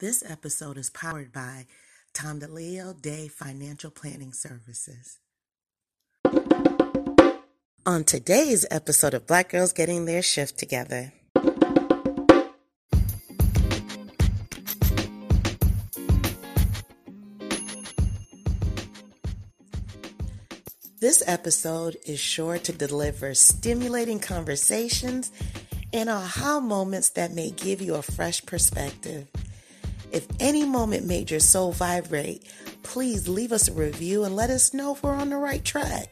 [0.00, 1.66] This episode is powered by
[2.12, 5.20] Tondaleo Day Financial Planning Services.
[7.86, 11.12] On today's episode of Black Girls Getting Their Shift Together,
[20.98, 25.30] This episode is sure to deliver stimulating conversations
[25.92, 29.28] and aha moments that may give you a fresh perspective.
[30.14, 32.44] If any moment made your soul vibrate,
[32.84, 36.06] please leave us a review and let us know if we're on the right track.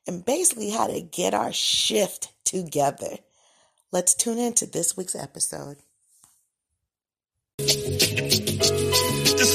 [0.07, 3.17] and basically how to get our shift together.
[3.91, 5.79] Let's tune in to this week's episode.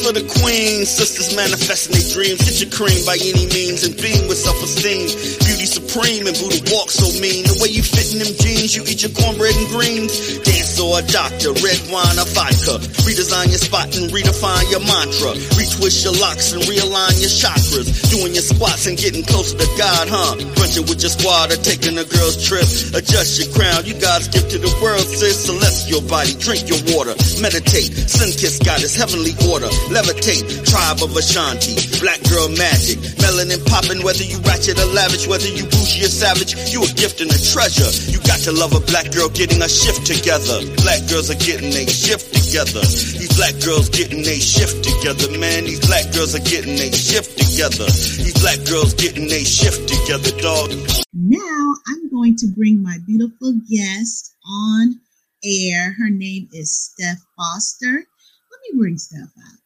[0.08, 0.88] For the queen.
[0.88, 2.40] sisters manifesting their dreams.
[2.40, 5.12] Get your cream by any means and beam with self-esteem.
[5.44, 7.44] Beauty supreme and Buddha walk so mean.
[7.44, 10.40] The way you fit in them jeans, you eat your cornbread and greens.
[10.48, 12.80] Dance or a doctor, red wine or vodka.
[13.04, 15.36] Redesign your spot and redefine your mantra.
[15.60, 17.92] Retwist your locks and realign your chakras.
[18.08, 20.40] Doing your squats and getting closer to God, huh?
[20.56, 22.64] Brunching with your squad or taking a girl's trip.
[22.96, 25.52] Adjust your crown, you God's gift to the world, sis.
[25.52, 27.12] Celestial body, drink your water.
[27.44, 29.68] Meditate, sun kiss goddess, heavenly order.
[29.98, 31.74] Levitate, tribe of Ashanti.
[31.98, 33.02] Black girl magic.
[33.18, 37.18] Melanin popping, whether you ratchet or lavish, whether you bougie or savage, you a gift
[37.18, 37.90] and a treasure.
[38.06, 40.62] You got to love a black girl getting a shift together.
[40.86, 42.86] Black girls are getting a shift together.
[42.86, 45.66] These black girls getting a shift together, man.
[45.66, 47.90] These black girls are getting a shift together.
[47.90, 50.78] These black girls getting a shift together, dog.
[51.10, 55.02] Now I'm going to bring my beautiful guest on
[55.42, 55.98] air.
[55.98, 57.98] Her name is Steph Foster.
[57.98, 59.57] Let me bring Steph out.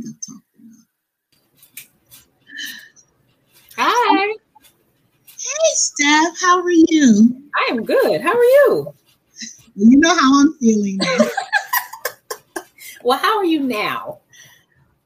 [0.00, 0.86] Think I've talked enough.
[3.78, 4.34] Hi,
[5.38, 7.42] Hey, Steph, how are you?
[7.54, 8.20] I am good.
[8.20, 8.92] How are you?
[9.74, 11.18] You know how I'm feeling now.
[13.04, 14.18] Well, how are you now?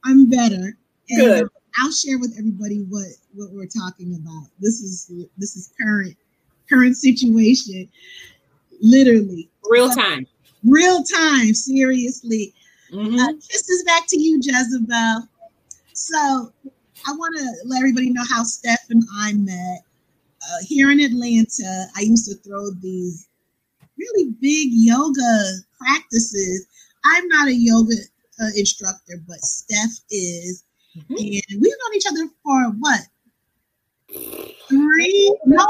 [0.07, 0.75] I'm better.
[1.11, 1.45] And Good.
[1.45, 1.49] Uh,
[1.79, 4.47] I'll share with everybody what what we're talking about.
[4.59, 6.17] This is this is current
[6.69, 7.91] current situation.
[8.81, 10.27] Literally, Real time.
[10.65, 11.53] real time.
[11.53, 12.55] Seriously.
[12.93, 13.19] Mhm.
[13.21, 15.29] Uh, kisses back to you, Jezebel.
[15.93, 16.53] So
[17.07, 19.85] I want to let everybody know how Steph and I met.
[20.43, 23.27] Uh, here in Atlanta, I used to throw these
[23.99, 26.67] really big yoga practices.
[27.05, 27.95] I'm not a yoga
[28.41, 30.65] uh, instructor, but Steph is.
[30.97, 31.43] Mhm.
[31.51, 33.01] And we've known each other for what?
[34.69, 35.37] Three?
[35.47, 35.67] No,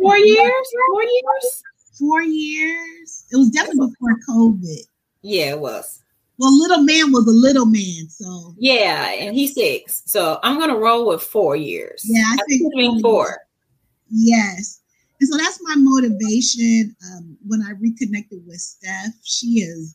[0.00, 0.66] Four years?
[0.90, 1.62] Four years?
[1.98, 3.24] Four years.
[3.32, 4.84] It was definitely before COVID.
[5.22, 6.00] Yeah, it was.
[6.40, 10.02] Well, little man was a little man, so Yeah, and he's six.
[10.06, 12.02] So I'm gonna roll with four years.
[12.02, 13.36] Yeah, I I think think four.
[14.08, 14.80] Yes.
[15.20, 16.96] And so that's my motivation.
[17.12, 19.94] Um, when I reconnected with Steph, she is,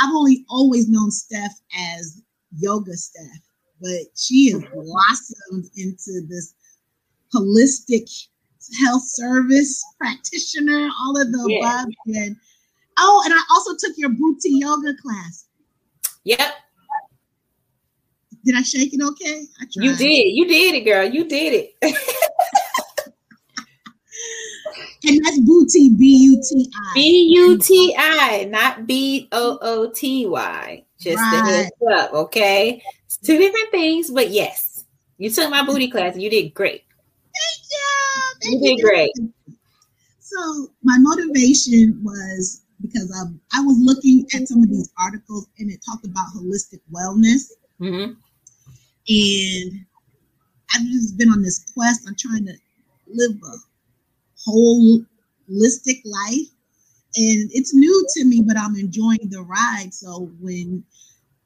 [0.00, 2.20] I've only always known Steph as
[2.58, 3.42] yoga Steph,
[3.80, 6.52] but she has blossomed into this
[7.32, 8.10] holistic
[8.80, 11.58] health service practitioner, all of the Yeah.
[11.82, 11.92] above.
[12.06, 12.36] And
[12.98, 15.45] oh, and I also took your BUTI yoga class.
[16.26, 16.40] Yep,
[18.44, 19.44] Did I shake it okay?
[19.60, 19.84] I tried.
[19.84, 20.34] you did.
[20.34, 21.04] You did it, girl.
[21.08, 21.52] You did
[21.82, 21.96] it.
[25.08, 26.92] And that's BUTI, B U T I.
[26.94, 30.84] B U T I, not B O O T Y.
[30.98, 31.38] Just Right.
[31.38, 32.82] a heads up, okay?
[33.04, 34.84] It's two different things, but yes,
[35.18, 36.82] you took my BUTI class and you did great.
[37.36, 38.50] Thank you.
[38.50, 39.12] You Thank did great.
[40.18, 45.70] So my motivation was because um, I was looking at some of these articles and
[45.70, 48.12] it talked about holistic wellness, hmm
[49.08, 49.86] and
[50.74, 52.06] I've just been on this quest.
[52.08, 52.54] I'm trying to
[53.06, 56.48] live a holistic life,
[57.16, 59.94] and it's new to me, but I'm enjoying the ride.
[59.94, 60.84] So when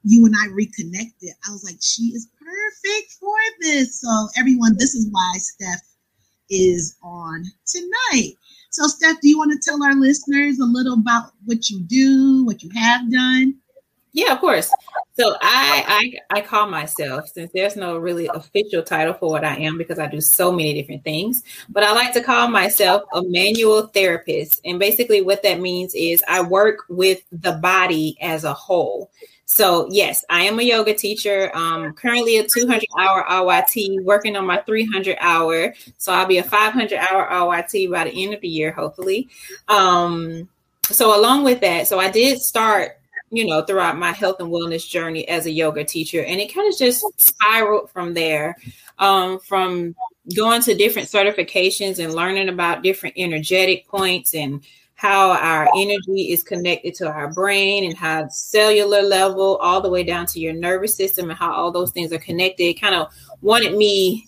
[0.05, 4.01] you and I reconnected, I was like, she is perfect for this.
[4.01, 5.83] So everyone, this is why Steph
[6.49, 8.35] is on tonight.
[8.71, 12.45] So Steph, do you want to tell our listeners a little about what you do,
[12.45, 13.57] what you have done?
[14.13, 14.73] Yeah, of course.
[15.19, 19.57] So I, I I call myself since there's no really official title for what I
[19.57, 23.23] am because I do so many different things, but I like to call myself a
[23.23, 24.61] manual therapist.
[24.65, 29.11] And basically what that means is I work with the body as a whole.
[29.53, 31.51] So yes, I am a yoga teacher.
[31.57, 35.75] Um, currently a 200 hour RYT, working on my 300 hour.
[35.99, 39.29] So I'll be a 500 hour RYT by the end of the year, hopefully.
[39.67, 40.49] Um,
[40.85, 43.01] so along with that, so I did start
[43.31, 46.25] you know, throughout my health and wellness journey as a yoga teacher.
[46.25, 48.57] And it kind of just spiraled from there,
[48.99, 49.95] um, from
[50.35, 54.65] going to different certifications and learning about different energetic points and
[55.01, 60.05] how our energy is connected to our brain and how cellular level all the way
[60.05, 62.79] down to your nervous system and how all those things are connected.
[62.79, 63.11] Kind of
[63.41, 64.27] wanted me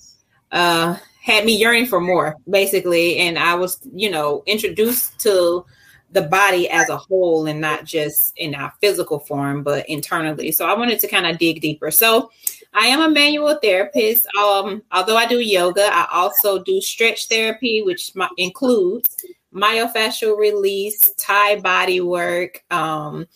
[0.50, 5.66] uh had me yearning for more basically and I was, you know, introduced to
[6.12, 10.52] the body as a whole and not just in our physical form, but internally.
[10.52, 11.90] So I wanted to kind of dig deeper.
[11.90, 12.30] So
[12.72, 14.26] I am a manual therapist.
[14.36, 19.18] Um, although I do yoga, I also do stretch therapy, which my, includes
[19.54, 23.26] myofascial release, Thai body work, um,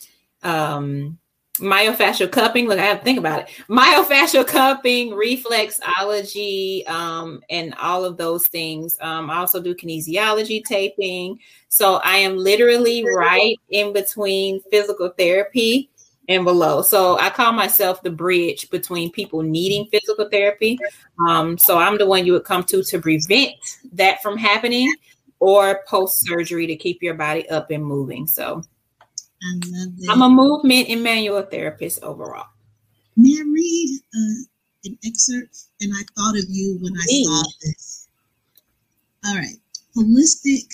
[0.43, 1.19] um,
[1.59, 2.69] myofascial cupping.
[2.69, 3.49] Look, I have to think about it.
[3.69, 8.99] Myofascial cupping, reflexology, um, and all of those things.
[9.01, 11.39] Um, I also do kinesiology taping.
[11.69, 15.91] So I am literally right in between physical therapy
[16.29, 16.83] and below.
[16.83, 20.79] So I call myself the bridge between people needing physical therapy.
[21.27, 23.55] Um, so I'm the one you would come to to prevent
[23.93, 24.93] that from happening
[25.41, 28.27] or post surgery to keep your body up and moving.
[28.27, 28.63] So
[29.43, 30.11] I love it.
[30.11, 32.47] I'm a movement and manual therapist overall.
[33.17, 34.43] May I read uh,
[34.85, 35.57] an excerpt?
[35.81, 38.09] And I thought of you when I saw this.
[39.27, 39.57] All right.
[39.97, 40.69] Holistic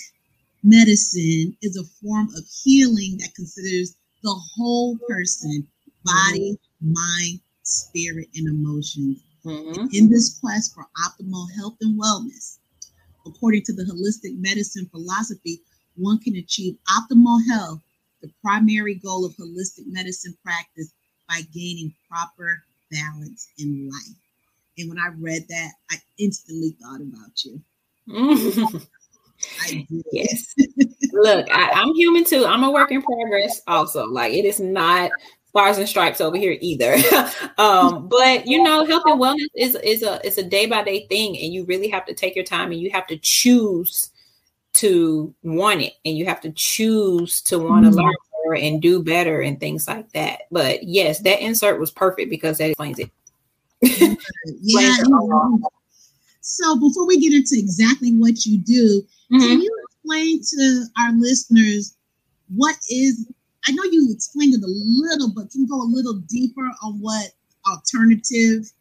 [0.63, 5.67] medicine is a form of healing that considers the whole person
[6.05, 9.19] body, mind, spirit, and emotions.
[9.45, 9.87] Mm-hmm.
[9.91, 12.59] In this quest for optimal health and wellness,
[13.25, 15.61] according to the holistic medicine philosophy,
[15.95, 17.79] one can achieve optimal health
[18.21, 20.93] the primary goal of holistic medicine practice
[21.27, 24.17] by gaining proper balance in life.
[24.77, 28.79] And when I read that, I instantly thought about you.
[30.11, 30.55] Yes.
[31.11, 32.45] Look, I, am human too.
[32.45, 34.05] I'm a work in progress also.
[34.05, 35.11] Like it is not
[35.53, 36.97] stars and stripes over here either.
[37.59, 41.05] um, but you know, health and wellness is is a it's a day by day
[41.07, 44.09] thing, and you really have to take your time and you have to choose
[44.73, 47.99] to want it and you have to choose to want to mm-hmm.
[47.99, 50.41] learn more and do better and things like that.
[50.51, 53.11] But yes, that insert was perfect because that explains it.
[54.61, 54.95] yeah.
[56.41, 59.39] so before we get into exactly what you do, mm-hmm.
[59.39, 61.95] can you explain to our listeners
[62.55, 63.27] what is
[63.67, 66.99] I know you explained it a little, but can you go a little deeper on
[66.99, 67.27] what
[67.69, 68.71] alternative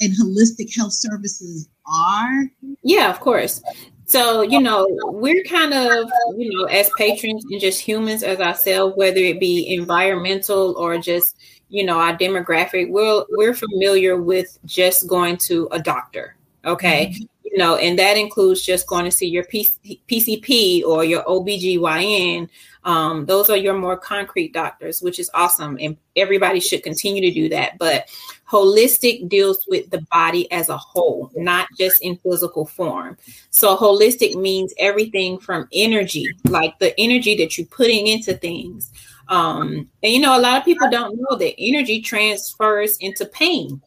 [0.00, 2.50] and holistic health services are?
[2.82, 3.62] Yeah, of course.
[4.06, 8.96] So, you know, we're kind of, you know, as patrons and just humans as ourselves,
[8.96, 11.36] whether it be environmental or just,
[11.68, 16.34] you know, our demographic, we're we're familiar with just going to a doctor.
[16.64, 17.06] Okay.
[17.06, 17.24] Mm-hmm.
[17.50, 22.48] You know, and that includes just going to see your PCP or your OBGYN
[22.84, 25.76] um, those are your more concrete doctors, which is awesome.
[25.80, 27.78] And everybody should continue to do that.
[27.78, 28.08] But
[28.48, 33.16] holistic deals with the body as a whole, not just in physical form.
[33.50, 38.90] So holistic means everything from energy, like the energy that you're putting into things.
[39.28, 43.80] Um, and you know, a lot of people don't know that energy transfers into pain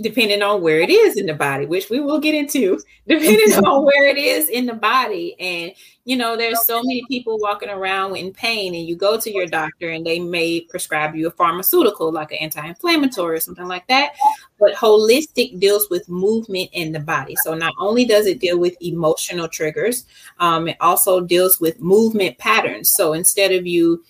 [0.00, 2.78] depending on where it is in the body, which we will get into,
[3.08, 5.34] depending on where it is in the body.
[5.40, 5.72] And,
[6.04, 9.46] you know, there's so many people walking around in pain, and you go to your
[9.46, 13.86] doctor and they may prescribe you a pharmaceutical like an anti inflammatory or something like
[13.88, 14.12] that.
[14.58, 17.36] But holistic deals with movement in the body.
[17.42, 20.06] So not only does it deal with emotional triggers,
[20.38, 22.92] um, it also deals with movement patterns.
[22.96, 24.02] So instead of you,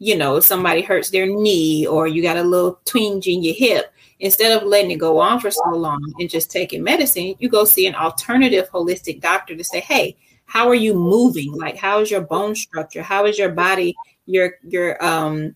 [0.00, 3.92] you know, somebody hurts their knee or you got a little twinge in your hip,
[4.18, 7.66] instead of letting it go on for so long and just taking medicine, you go
[7.66, 10.16] see an alternative holistic doctor to say, hey,
[10.46, 11.52] how are you moving?
[11.52, 13.02] Like, how is your bone structure?
[13.02, 13.94] How is your body?
[14.24, 15.54] Your your um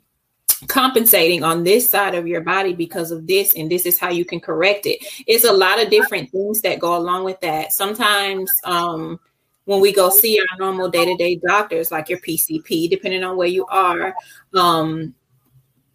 [0.69, 4.25] compensating on this side of your body because of this and this is how you
[4.25, 8.51] can correct it it's a lot of different things that go along with that sometimes
[8.65, 9.19] um
[9.65, 13.67] when we go see our normal day-to-day doctors like your pcp depending on where you
[13.67, 14.15] are
[14.55, 15.15] um,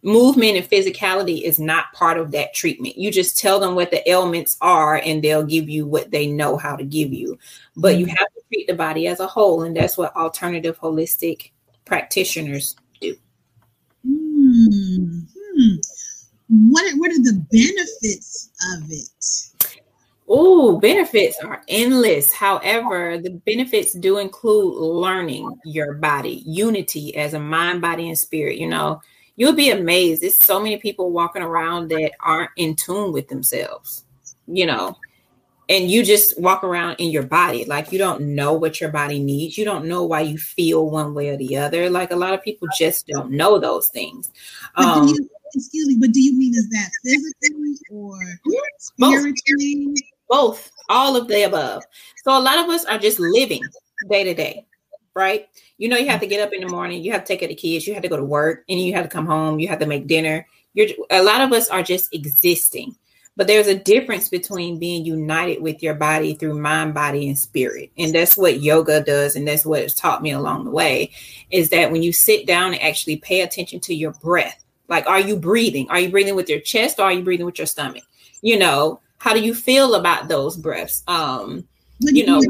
[0.02, 2.96] movement and physicality is not part of that treatment.
[2.96, 6.56] You just tell them what the ailments are and they'll give you what they know
[6.56, 7.38] how to give you.
[7.76, 8.16] But you mm-hmm.
[8.16, 11.50] have to treat the body as a whole and that's what alternative holistic
[11.84, 13.16] practitioners do.
[14.06, 15.76] Mm-hmm.
[16.48, 19.08] what, are, what are the benefits of it
[20.70, 22.32] Oh, benefits are endless.
[22.32, 28.58] However, the benefits do include learning your body, unity as a mind, body, and spirit.
[28.58, 29.02] You know,
[29.36, 30.22] you'll be amazed.
[30.22, 34.04] There's so many people walking around that aren't in tune with themselves,
[34.46, 34.96] you know,
[35.68, 39.18] and you just walk around in your body like you don't know what your body
[39.18, 39.58] needs.
[39.58, 41.90] You don't know why you feel one way or the other.
[41.90, 44.30] Like a lot of people just don't know those things.
[44.76, 45.12] Um,
[45.54, 48.18] excuse me, but do you mean is that physically or
[48.78, 49.86] spiritually?
[49.86, 49.94] Both
[50.30, 51.82] both, all of the above.
[52.24, 53.62] So a lot of us are just living
[54.08, 54.66] day to day,
[55.14, 55.46] right?
[55.76, 57.48] You know, you have to get up in the morning, you have to take care
[57.48, 59.58] of the kids, you have to go to work, and you have to come home,
[59.58, 60.46] you have to make dinner.
[60.72, 62.96] You're a lot of us are just existing.
[63.36, 67.90] But there's a difference between being united with your body through mind, body, and spirit.
[67.96, 69.34] And that's what yoga does.
[69.34, 71.12] And that's what it's taught me along the way
[71.50, 75.20] is that when you sit down and actually pay attention to your breath, like, are
[75.20, 75.88] you breathing?
[75.88, 78.02] Are you breathing with your chest or are you breathing with your stomach?
[78.42, 81.04] You know, how do you feel about those breaths?
[81.06, 81.68] Um,
[82.00, 82.40] you know,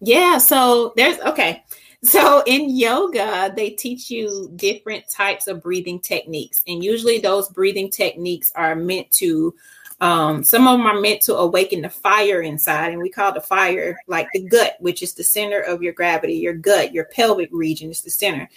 [0.00, 0.38] yeah.
[0.38, 1.62] So there's okay.
[2.02, 7.88] So in yoga, they teach you different types of breathing techniques, and usually those breathing
[7.88, 9.54] techniques are meant to.
[10.00, 13.40] Um, some of them are meant to awaken the fire inside, and we call the
[13.40, 16.34] fire like the gut, which is the center of your gravity.
[16.34, 18.50] Your gut, your pelvic region is the center,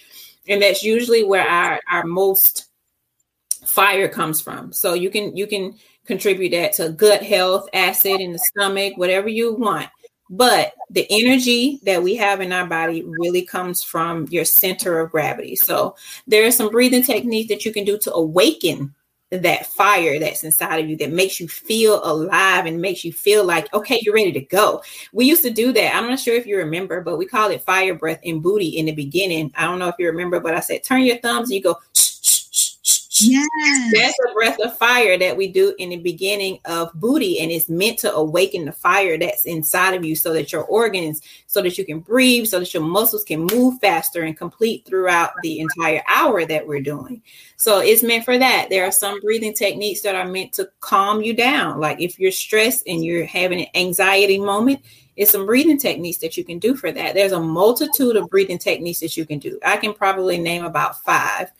[0.47, 2.65] and that's usually where our our most
[3.67, 4.73] fire comes from.
[4.73, 5.75] So you can you can
[6.07, 9.89] contribute that to gut health, acid in the stomach, whatever you want.
[10.29, 15.11] But the energy that we have in our body really comes from your center of
[15.11, 15.55] gravity.
[15.55, 15.95] So
[16.25, 18.93] there are some breathing techniques that you can do to awaken
[19.29, 23.43] that fire that's inside of you that makes you feel alive and makes you feel
[23.43, 26.45] like okay you're ready to go we used to do that i'm not sure if
[26.45, 29.79] you remember but we call it fire breath and BUTI in the beginning i don't
[29.79, 31.75] know if you remember but i said turn your thumbs and you go
[33.29, 33.91] Yes.
[33.93, 37.69] That's a breath of fire that we do in the beginning of BUTI, and it's
[37.69, 41.77] meant to awaken the fire that's inside of you so that your organs, so that
[41.77, 46.01] you can breathe, so that your muscles can move faster and complete throughout the entire
[46.07, 47.21] hour that we're doing.
[47.57, 48.67] So it's meant for that.
[48.69, 51.79] There are some breathing techniques that are meant to calm you down.
[51.79, 54.81] Like if you're stressed and you're having an anxiety moment,
[55.15, 57.15] it's some breathing techniques that you can do for that.
[57.15, 59.59] There's a multitude of breathing techniques that you can do.
[59.65, 61.51] I can probably name about five.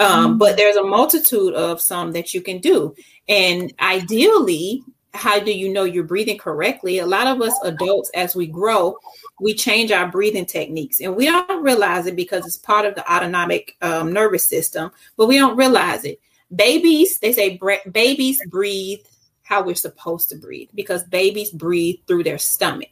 [0.00, 0.38] Um, mm-hmm.
[0.38, 2.94] but there's a multitude of some that you can do.
[3.28, 4.82] And ideally,
[5.14, 6.98] how do you know you're breathing correctly?
[6.98, 8.98] A lot of us adults, as we grow,
[9.40, 13.12] we change our breathing techniques and we don't realize it because it's part of the
[13.12, 16.20] autonomic um, nervous system, but we don't realize it.
[16.54, 19.00] Babies, they say bre- babies breathe
[19.42, 22.88] how we're supposed to breathe because babies breathe through their stomach.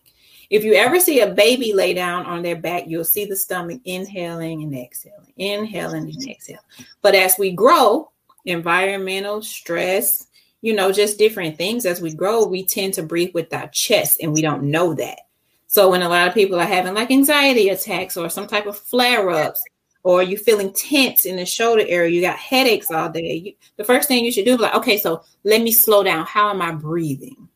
[0.53, 3.81] If you ever see a baby lay down on their back, you'll see the stomach
[3.87, 6.61] inhaling and exhaling, inhaling and exhaling.
[7.01, 8.11] But as we grow,
[8.45, 10.27] environmental stress,
[10.61, 14.19] you know, just different things as we grow, we tend to breathe with our chest
[14.21, 15.21] and we don't know that.
[15.69, 18.77] So when a lot of people are having like anxiety attacks or some type of
[18.77, 19.65] flare ups,
[20.03, 23.35] or you feeling tense in the shoulder area, you got headaches all day.
[23.35, 26.27] You, the first thing you should do is like, okay, so let me slow down.
[26.27, 27.49] How am I breathing?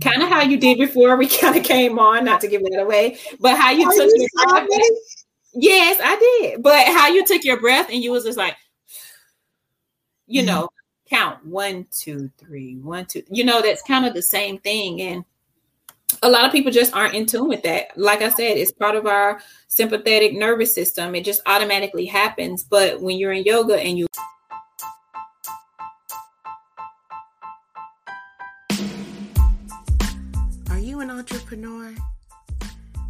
[0.00, 2.80] Kind of how you did before we kind of came on, not to give that
[2.80, 4.90] away, but how you Are took you your breath.
[5.54, 6.62] Yes, I did.
[6.62, 8.56] But how you took your breath and you was just like,
[10.26, 10.48] you mm-hmm.
[10.48, 10.68] know,
[11.08, 13.22] count one, two, three, one, two.
[13.30, 15.00] You know, that's kind of the same thing.
[15.00, 15.24] And
[16.22, 17.96] a lot of people just aren't in tune with that.
[17.96, 21.14] Like I said, it's part of our sympathetic nervous system.
[21.14, 22.64] It just automatically happens.
[22.64, 24.06] But when you're in yoga and you
[31.02, 31.94] entrepreneur?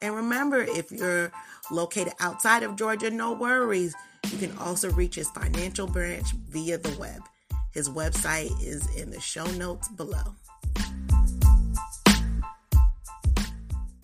[0.00, 1.32] And remember, if you're
[1.70, 3.94] located outside of Georgia, no worries.
[4.30, 7.22] You can also reach his financial branch via the web.
[7.72, 10.34] His website is in the show notes below.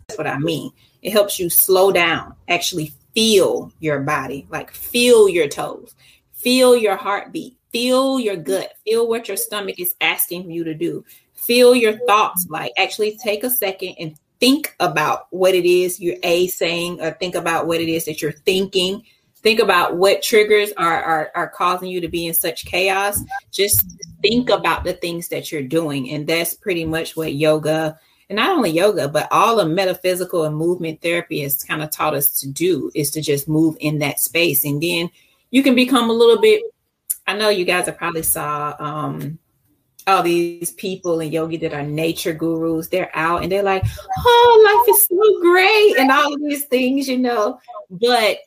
[0.09, 0.71] That's what I mean.
[1.03, 5.95] It helps you slow down, actually feel your body, like feel your toes,
[6.33, 11.05] feel your heartbeat, feel your gut, feel what your stomach is asking you to do,
[11.33, 12.47] feel your thoughts.
[12.49, 17.13] Like actually take a second and think about what it is you're a saying, or
[17.13, 19.03] think about what it is that you're thinking.
[19.37, 23.23] Think about what triggers are, are are causing you to be in such chaos.
[23.51, 23.87] Just
[24.21, 27.99] think about the things that you're doing and that's pretty much what yoga
[28.29, 32.15] and not only yoga but all of metaphysical and movement therapy has kind of taught
[32.15, 34.65] us to do is to just move in that space.
[34.65, 35.11] And then
[35.51, 36.63] you can become a little bit
[37.27, 39.39] i know you guys have probably saw um
[40.07, 43.83] all these people and yogi that are nature gurus they're out and they're like
[44.19, 47.59] oh life is so great and all of these things you know.
[47.91, 48.39] But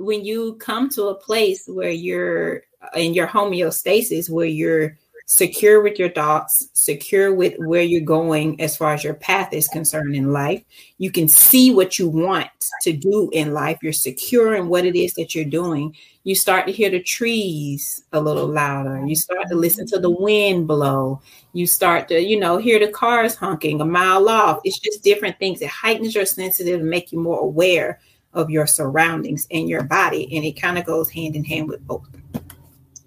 [0.00, 2.62] when you come to a place where you're
[2.94, 4.96] in your homeostasis, where you're
[5.30, 9.68] secure with your thoughts, secure with where you're going as far as your path is
[9.68, 10.60] concerned in life.
[10.98, 12.48] You can see what you want
[12.82, 13.78] to do in life.
[13.80, 15.94] You're secure in what it is that you're doing.
[16.24, 19.06] You start to hear the trees a little louder.
[19.06, 21.22] You start to listen to the wind blow.
[21.52, 24.58] You start to, you know, hear the cars honking a mile off.
[24.64, 25.62] It's just different things.
[25.62, 28.00] It heightens your sensitive and make you more aware
[28.34, 30.28] of your surroundings and your body.
[30.36, 32.08] And it kind of goes hand in hand with both.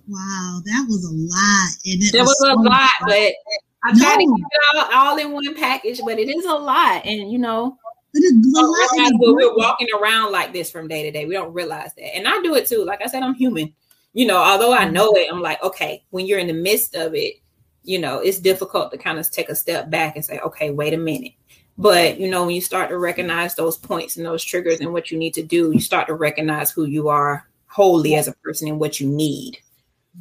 [0.08, 1.70] Wow, that was a lot.
[1.86, 3.34] And it was, was so a lot, but
[3.84, 4.00] I no.
[4.00, 7.06] try to keep it all, all in one package, but it is a lot.
[7.06, 7.78] And you know,
[8.14, 8.22] but
[9.20, 11.26] we're walking around like this from day to day.
[11.26, 12.16] We don't realize that.
[12.16, 12.86] And I do it too.
[12.86, 13.74] Like I said, I'm human.
[14.14, 17.16] You know, although I know it, I'm like, okay, when you're in the midst of
[17.16, 17.36] it,
[17.84, 20.94] you know, it's difficult to kind of take a step back and say, okay, wait
[20.94, 21.34] a minute.
[21.78, 25.10] But you know, when you start to recognize those points and those triggers and what
[25.10, 28.68] you need to do, you start to recognize who you are wholly as a person
[28.68, 29.58] and what you need.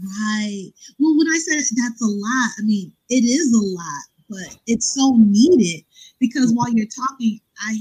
[0.00, 0.70] Right.
[0.98, 4.94] Well, when I said that's a lot, I mean it is a lot, but it's
[4.94, 5.84] so needed
[6.18, 7.76] because while you're talking, I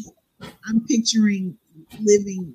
[0.68, 1.58] I'm picturing
[2.00, 2.54] living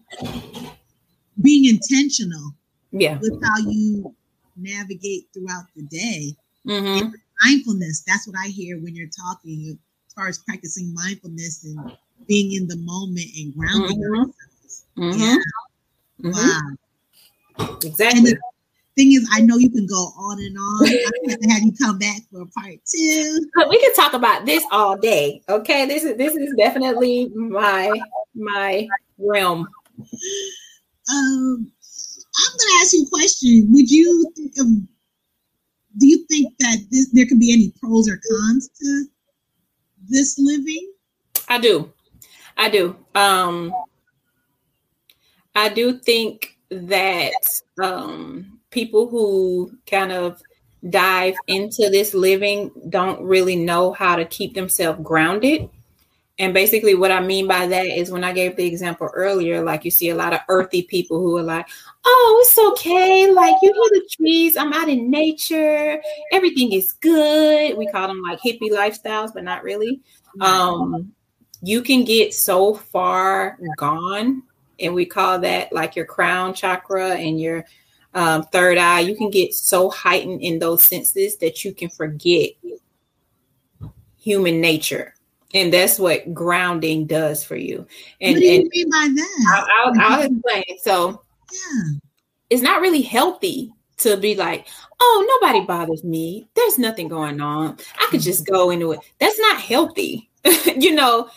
[1.43, 2.55] being intentional
[2.93, 4.15] yeah with how you
[4.57, 6.35] navigate throughout the day
[6.67, 7.09] mm-hmm.
[7.45, 11.95] mindfulness that's what i hear when you're talking as far as practicing mindfulness and
[12.27, 14.15] being in the moment and grounding mm-hmm.
[14.15, 14.87] ourselves.
[14.97, 15.21] Mm-hmm.
[15.21, 15.37] Yeah.
[16.23, 16.75] Mm-hmm.
[17.61, 17.77] Wow.
[17.85, 18.19] Exactly.
[18.19, 18.39] And the
[18.97, 20.87] thing is, I know you can go on and on.
[20.87, 23.41] I have to have you come back for part two.
[23.55, 25.43] But we can talk about this all day.
[25.49, 25.87] Okay.
[25.87, 27.93] This is this is definitely my
[28.35, 29.69] my realm.
[31.11, 31.73] Um
[32.39, 33.69] I'm gonna ask you a question.
[33.71, 34.67] Would you think of
[35.99, 39.07] do you think that this there could be any pros or cons to
[40.09, 40.93] this living?
[41.49, 41.93] I do.
[42.57, 42.97] I do.
[43.15, 43.73] Um
[45.55, 47.33] I do think that
[47.83, 50.43] um people who kind of
[50.91, 55.71] dive into this living don't really know how to keep themselves grounded.
[56.39, 59.87] And basically, what I mean by that is when I gave the example earlier, like
[59.87, 61.67] you see a lot of earthy people who are like,
[62.05, 63.33] oh, it's okay.
[63.33, 65.99] Like you hear the trees, I'm out in nature,
[66.33, 67.79] everything is good.
[67.79, 70.03] We call them like hippie lifestyles, but not really.
[70.43, 71.15] Um,
[71.63, 74.43] you can get so far gone,
[74.79, 77.65] and we call that like your crown chakra and your
[78.17, 79.01] um, third eye.
[79.01, 82.51] You can get so heightened in those senses that you can forget
[84.19, 85.15] human nature
[85.55, 87.87] and that's what grounding does for you.
[88.21, 89.47] And what do you mean by that?
[89.55, 90.79] I'll, I'll, I'll explain.
[90.83, 91.99] So, yeah,
[92.51, 94.67] it's not really healthy to be like,
[95.01, 96.47] oh, nobody bothers me.
[96.55, 97.79] There's nothing going on.
[97.99, 99.01] I could just go into it.
[99.19, 100.29] That's not healthy.
[100.77, 101.29] you know,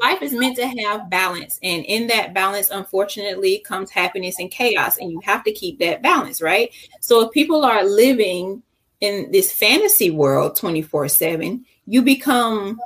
[0.00, 1.58] life is meant to have balance.
[1.62, 4.98] And in that balance, unfortunately, comes happiness and chaos.
[4.98, 6.70] And you have to keep that balance, right?
[7.00, 8.62] So if people are living
[9.00, 12.78] in this fantasy world 24 7, you become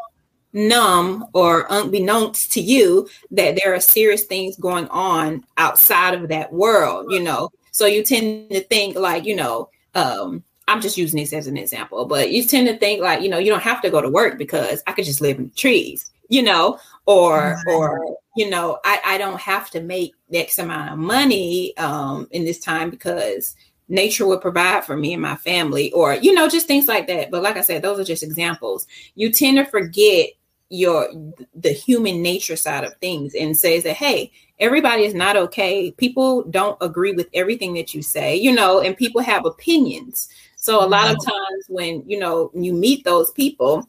[0.53, 6.53] numb or unbeknownst to you that there are serious things going on outside of that
[6.53, 7.51] world, you know.
[7.71, 11.59] So you tend to think like, you know, um, I'm just using this as an
[11.59, 14.09] example, but you tend to think like, you know, you don't have to go to
[14.09, 18.79] work because I could just live in the trees, you know, or or you know,
[18.83, 23.55] I, I don't have to make X amount of money um in this time because
[23.89, 27.31] nature would provide for me and my family, or you know, just things like that.
[27.31, 28.87] But like I said, those are just examples.
[29.15, 30.31] You tend to forget
[30.73, 31.07] your
[31.55, 36.45] the human nature side of things and says that hey everybody is not okay people
[36.45, 40.31] don't agree with everything that you say you know and people have opinions
[40.63, 41.31] so a lot of mm-hmm.
[41.31, 43.89] times when you know you meet those people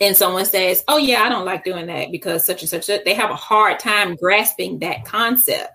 [0.00, 3.14] and someone says oh yeah i don't like doing that because such and such they
[3.14, 5.72] have a hard time grasping that concept.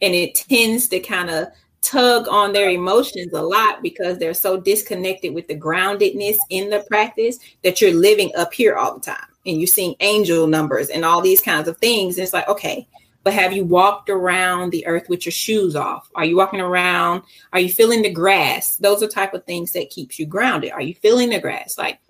[0.00, 1.48] And it tends to kind of
[1.80, 6.84] tug on their emotions a lot because they're so disconnected with the groundedness in the
[6.88, 9.26] practice that you're living up here all the time.
[9.46, 12.16] And you're seeing angel numbers and all these kinds of things.
[12.16, 12.86] And it's like, okay,
[13.28, 16.08] but have you walked around the earth with your shoes off?
[16.14, 17.24] Are you walking around?
[17.52, 18.76] Are you feeling the grass?
[18.76, 20.72] Those are type of things that keeps you grounded.
[20.72, 21.76] Are you feeling the grass?
[21.76, 22.00] Like,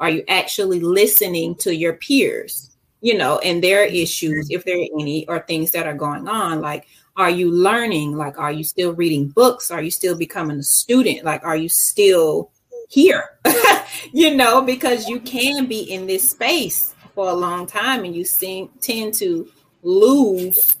[0.00, 2.70] are you actually listening to your peers?
[3.02, 6.62] You know, and their issues, if there are any, or things that are going on.
[6.62, 6.86] Like,
[7.18, 11.22] are you learning like are you still reading books are you still becoming a student
[11.26, 12.50] like are you still
[12.88, 13.38] here
[14.14, 18.24] you know because you can be in this space for a long time and you
[18.24, 19.46] seem tend to
[19.82, 20.76] lose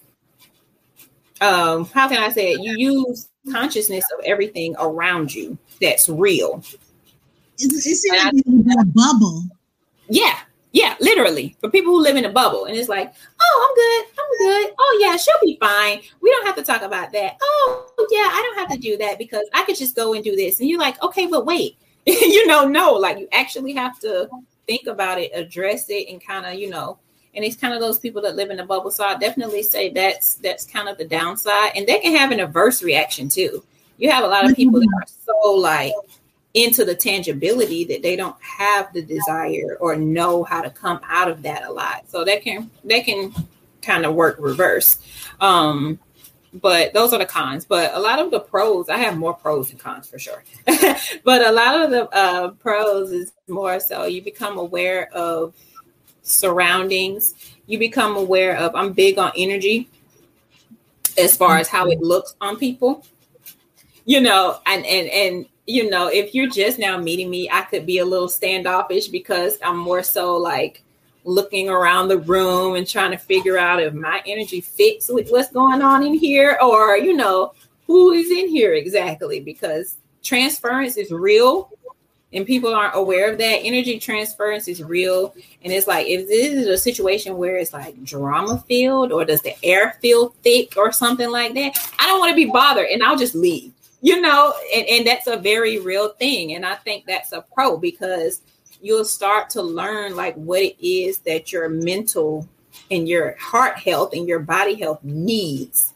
[1.40, 6.62] um how can i say it you use consciousness of everything around you that's real
[7.58, 9.42] it, it seems like a bubble
[10.08, 10.38] yeah
[10.72, 12.64] yeah, literally for people who live in a bubble.
[12.64, 14.22] And it's like, oh, I'm good.
[14.22, 14.74] I'm good.
[14.78, 16.00] Oh, yeah, she'll be fine.
[16.20, 17.36] We don't have to talk about that.
[17.42, 20.34] Oh, yeah, I don't have to do that because I could just go and do
[20.34, 20.60] this.
[20.60, 24.28] And you're like, okay, but wait, you know, no, like you actually have to
[24.66, 26.98] think about it, address it, and kind of, you know,
[27.34, 28.90] and it's kind of those people that live in a bubble.
[28.90, 31.72] So I definitely say that's that's kind of the downside.
[31.74, 33.64] And they can have an adverse reaction too.
[33.98, 35.92] You have a lot of people that are so like
[36.54, 41.30] into the tangibility that they don't have the desire or know how to come out
[41.30, 42.04] of that a lot.
[42.08, 43.32] So that can that can
[43.80, 44.98] kind of work reverse.
[45.40, 45.98] Um,
[46.54, 47.64] but those are the cons.
[47.64, 50.44] But a lot of the pros, I have more pros and cons for sure.
[50.66, 55.54] but a lot of the uh, pros is more so you become aware of
[56.22, 57.34] surroundings.
[57.66, 58.74] You become aware of.
[58.74, 59.88] I'm big on energy
[61.18, 62.06] as far as how it mm-hmm.
[62.06, 63.04] looks on people.
[64.04, 67.86] You know, and and and you know, if you're just now meeting me, I could
[67.86, 70.82] be a little standoffish because I'm more so like
[71.24, 75.52] looking around the room and trying to figure out if my energy fits with what's
[75.52, 77.54] going on in here or, you know,
[77.86, 81.70] who is in here exactly because transference is real
[82.32, 83.60] and people aren't aware of that.
[83.62, 85.34] Energy transference is real.
[85.62, 89.42] And it's like if this is a situation where it's like drama filled or does
[89.42, 93.02] the air feel thick or something like that i don't want to be bothered and
[93.02, 96.54] i'll just leave you know, and, and that's a very real thing.
[96.54, 98.42] And I think that's a pro because
[98.82, 102.48] you'll start to learn like what it is that your mental
[102.90, 105.88] and your heart health and your body health needs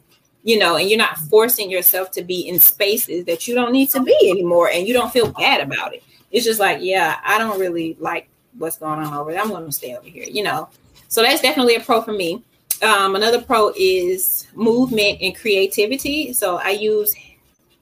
[0.44, 0.76] you know?
[0.76, 4.16] And you're not forcing yourself to be in spaces that you don't need to be
[4.30, 7.96] anymore and you don't feel bad about it it's just like yeah i don't really
[8.00, 10.68] like what's going on over there i'm going to stay over here you know
[11.08, 12.42] so that's definitely a pro for me
[12.82, 17.14] um, another pro is movement and creativity so i use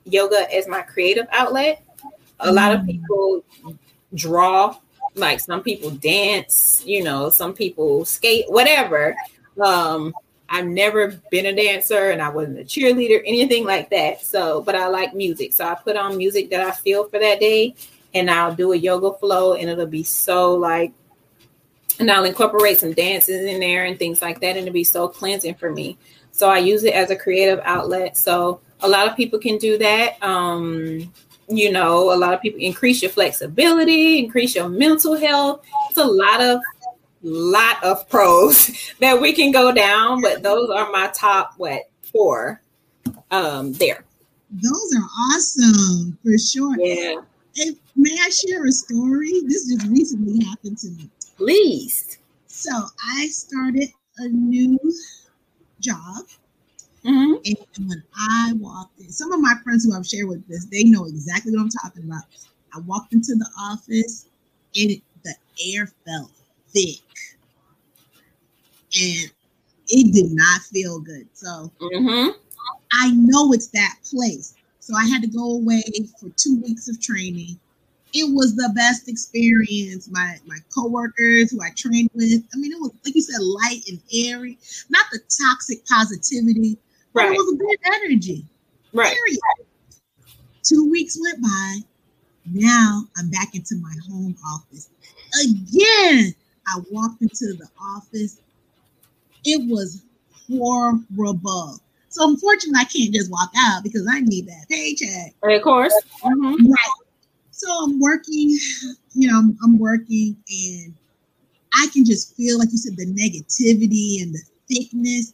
[0.04, 1.82] yoga as my creative outlet.
[2.40, 2.86] A lot of mm.
[2.86, 3.44] people
[4.14, 4.76] draw,
[5.14, 9.16] like some people dance, you know, some people skate, whatever.
[9.62, 10.14] Um,
[10.48, 14.22] I've never been a dancer and I wasn't a cheerleader, anything like that.
[14.22, 15.52] So, but I like music.
[15.52, 17.74] So I put on music that I feel for that day
[18.14, 20.92] and I'll do a yoga flow and it'll be so like,
[21.98, 24.56] and I'll incorporate some dances in there and things like that.
[24.56, 25.98] And it'll be so cleansing for me.
[26.32, 28.16] So I use it as a creative outlet.
[28.16, 30.22] So a lot of people can do that.
[30.22, 31.12] Um,
[31.48, 35.64] you know, a lot of people increase your flexibility, increase your mental health.
[35.90, 36.60] It's a lot of
[37.22, 42.60] lot of pros that we can go down, but those are my top what four
[43.30, 44.04] um there.
[44.50, 46.76] Those are awesome for sure.
[46.78, 47.20] Yeah.
[47.54, 49.32] Hey, may I share a story?
[49.46, 51.10] This just recently happened to me.
[51.36, 52.18] Please.
[52.46, 52.70] So
[53.16, 54.78] I started a new
[55.80, 56.24] job
[57.04, 57.34] Mm-hmm.
[57.44, 60.84] And when I walked in, some of my friends who I've shared with this, they
[60.84, 62.22] know exactly what I'm talking about.
[62.74, 64.26] I walked into the office
[64.74, 65.34] and it, the
[65.66, 66.30] air felt
[66.68, 67.02] thick.
[68.98, 69.30] And
[69.88, 71.28] it did not feel good.
[71.34, 72.30] So mm-hmm.
[72.92, 74.54] I know it's that place.
[74.80, 75.82] So I had to go away
[76.18, 77.58] for two weeks of training.
[78.16, 80.08] It was the best experience.
[80.08, 83.82] My my coworkers who I trained with, I mean, it was like you said, light
[83.88, 84.56] and airy,
[84.88, 86.78] not the toxic positivity,
[87.14, 87.30] Right.
[87.32, 88.44] It was a good energy.
[88.92, 89.14] Right.
[89.14, 89.38] Period.
[90.62, 91.78] Two weeks went by.
[92.46, 94.90] Now I'm back into my home office.
[95.42, 96.34] Again,
[96.66, 98.40] I walked into the office.
[99.44, 100.02] It was
[100.48, 101.78] horrible.
[102.08, 105.34] So unfortunately, I can't just walk out because I need that paycheck.
[105.42, 105.94] Of course.
[106.22, 106.68] Mhm.
[106.68, 107.03] Right.
[107.64, 108.50] So I'm working,
[109.14, 110.94] you know, I'm, I'm working and
[111.74, 115.32] I can just feel, like you said, the negativity and the thickness.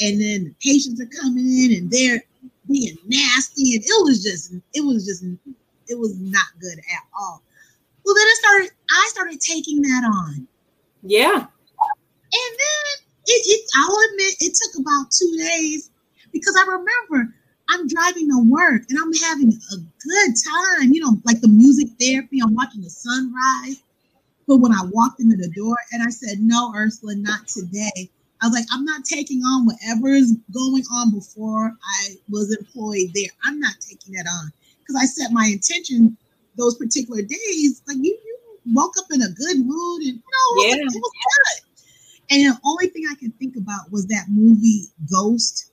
[0.00, 2.22] And then the patients are coming in and they're
[2.66, 3.74] being nasty.
[3.74, 5.22] And it was just, it was just,
[5.88, 7.42] it was not good at all.
[8.04, 10.48] Well, then I started, I started taking that on.
[11.02, 11.34] Yeah.
[11.34, 15.90] And then it, it I'll admit it took about two days
[16.32, 17.34] because I remember
[17.68, 21.88] I'm driving to work and I'm having a good time, you know, like the music
[22.00, 23.82] therapy, I'm watching the sunrise.
[24.46, 28.10] But when I walked into the door and I said, No, Ursula, not today.
[28.42, 33.10] I was like, I'm not taking on whatever is going on before I was employed
[33.14, 33.30] there.
[33.44, 34.52] I'm not taking that on.
[34.80, 36.16] Because I set my intention
[36.56, 37.82] those particular days.
[37.88, 38.38] Like you, you
[38.74, 40.98] woke up in a good mood and you know, it was, Yeah.
[40.98, 41.62] it was good.
[42.28, 45.72] And the only thing I can think about was that movie Ghost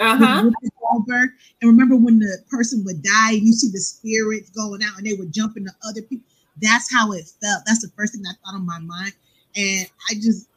[0.00, 0.42] Uh with huh.
[0.42, 1.30] Whoopi Goldberg.
[1.60, 5.14] And remember when the person would die you see the spirits going out and they
[5.14, 6.26] would jump into other people?
[6.60, 7.62] That's how it felt.
[7.66, 9.12] That's the first thing that thought on my mind.
[9.56, 10.48] And I just,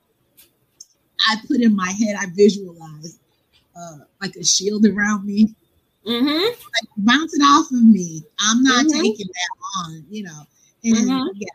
[1.28, 3.20] I put in my head, I visualized
[3.78, 5.54] uh, like a shield around me,
[6.06, 6.28] Mm-hmm.
[6.28, 8.24] like bounce it off of me.
[8.40, 9.02] I'm not Mhm.
[9.02, 10.46] taking that on, you know.
[10.84, 11.30] And Mhm.
[11.34, 11.48] yeah,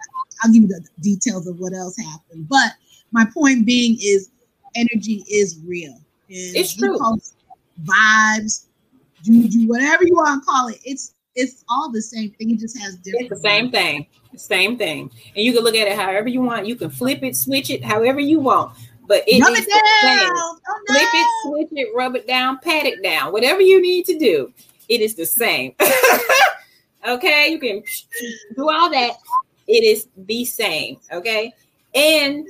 [0.42, 2.48] I'll give you the details of what else happened.
[2.48, 2.72] But
[3.12, 4.28] my point being is
[4.74, 5.92] energy is real.
[6.28, 6.98] And It's true.
[7.84, 8.66] Vibes,
[9.22, 10.78] juju, whatever you want to call it.
[10.84, 12.50] It's it's all the same thing.
[12.50, 13.30] It just has different.
[13.30, 14.06] It's the same thing.
[14.36, 15.10] Same thing.
[15.34, 16.66] And you can look at it however you want.
[16.66, 18.76] You can flip it, switch it, however you want.
[19.06, 20.18] But it Rub is it the down.
[20.18, 20.30] same.
[20.32, 24.18] Oh, Flip it, switch it, rub it down, pat it down, whatever you need to
[24.18, 24.52] do.
[24.88, 25.74] It is the same.
[27.08, 27.82] okay, you can
[28.54, 29.14] do all that.
[29.66, 30.98] It is the same.
[31.12, 31.52] Okay,
[31.94, 32.46] and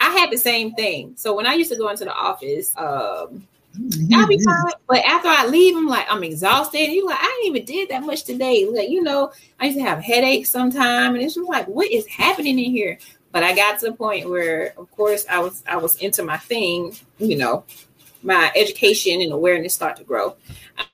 [0.00, 1.14] I had the same thing.
[1.16, 4.44] So when I used to go into the office, um, I'll be mm-hmm.
[4.44, 4.72] fine.
[4.88, 6.80] But after I leave, I'm like, I'm exhausted.
[6.80, 8.68] And you like, I ain't even did that much today.
[8.70, 12.06] Like, you know, I used to have headaches sometime, and it's just like, what is
[12.06, 12.98] happening in here?
[13.32, 16.36] But I got to the point where, of course, I was I was into my
[16.36, 17.64] thing, you know,
[18.22, 20.36] my education and awareness start to grow.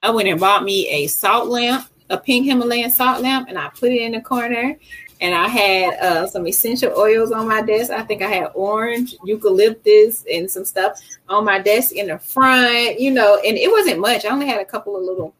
[0.03, 3.69] I went and bought me a salt lamp, a pink Himalayan salt lamp, and I
[3.69, 4.79] put it in the corner.
[5.21, 7.91] And I had uh, some essential oils on my desk.
[7.91, 12.99] I think I had orange, eucalyptus, and some stuff on my desk in the front,
[12.99, 14.25] you know, and it wasn't much.
[14.25, 15.35] I only had a couple of little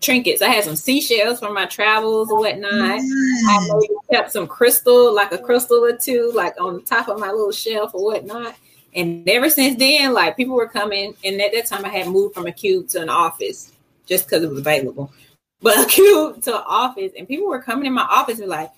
[0.00, 0.42] trinkets.
[0.42, 3.00] I had some seashells from my travels or whatnot.
[3.00, 7.30] I kept some crystal, like a crystal or two, like on the top of my
[7.30, 8.54] little shelf or whatnot.
[8.94, 12.34] And ever since then, like people were coming, and at that time I had moved
[12.34, 13.72] from a cube to an office
[14.06, 15.12] just because it was available.
[15.62, 18.70] But a cube to office, and people were coming in my office and like,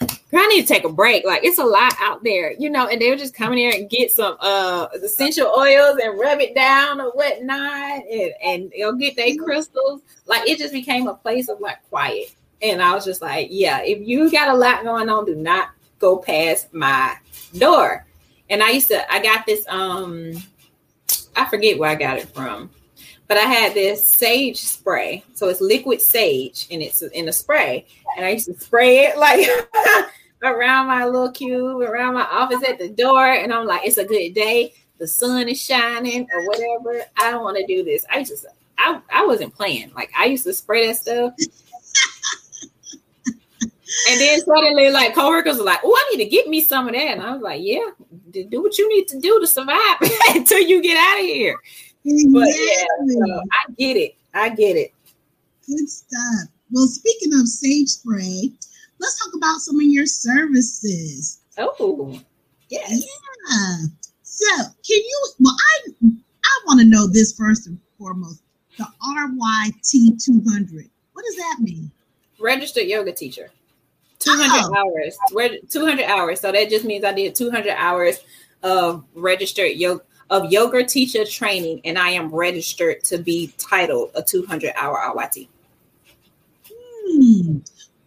[0.00, 1.24] "Girl, I need to take a break.
[1.24, 2.86] Like it's a lot out there, you know.
[2.86, 6.54] And they were just coming here and get some uh essential oils and rub it
[6.54, 10.02] down or whatnot, and and they'll get their crystals.
[10.26, 12.34] Like it just became a place of like quiet.
[12.62, 15.70] And I was just like, yeah, if you got a lot going on, do not
[15.98, 17.16] go past my
[17.58, 18.06] door.
[18.48, 20.34] And I used to, I got this, um,
[21.34, 22.70] I forget where I got it from,
[23.32, 25.24] but I had this sage spray.
[25.32, 27.86] So it's liquid sage and it's in a spray.
[28.14, 29.48] And I used to spray it like
[30.42, 33.26] around my little cube, around my office at the door.
[33.26, 34.74] And I'm like, it's a good day.
[34.98, 37.06] The sun is shining or whatever.
[37.16, 38.04] I don't want to do this.
[38.10, 38.44] I just,
[38.76, 39.94] I, I wasn't playing.
[39.94, 41.32] Like I used to spray that stuff.
[44.10, 46.94] And then suddenly, like coworkers were like, "Oh, I need to get me some of
[46.94, 47.90] that." And I was like, "Yeah,
[48.30, 49.98] do what you need to do to survive
[50.34, 51.58] until you get out of here."
[52.04, 54.16] But yeah, so I get it.
[54.34, 54.92] I get it.
[55.66, 56.48] Good stuff.
[56.72, 58.50] Well, speaking of sage spray,
[58.98, 61.40] let's talk about some of your services.
[61.58, 62.18] Oh,
[62.68, 63.04] yes.
[63.50, 63.76] Yeah.
[64.22, 65.28] So, can you?
[65.40, 65.90] Well, I
[66.44, 68.42] I want to know this first and foremost.
[68.78, 68.86] The
[69.16, 70.88] RYT two hundred.
[71.12, 71.90] What does that mean?
[72.40, 73.50] Registered yoga teacher.
[74.18, 74.74] Two hundred Oh.
[74.76, 75.18] hours.
[75.68, 76.40] Two hundred hours.
[76.40, 78.18] So that just means I did two hundred hours
[78.62, 84.22] of registered yoga of yoga teacher training, and I am registered to be titled a
[84.22, 85.46] two hundred hour RYT.
[86.66, 87.58] Hmm.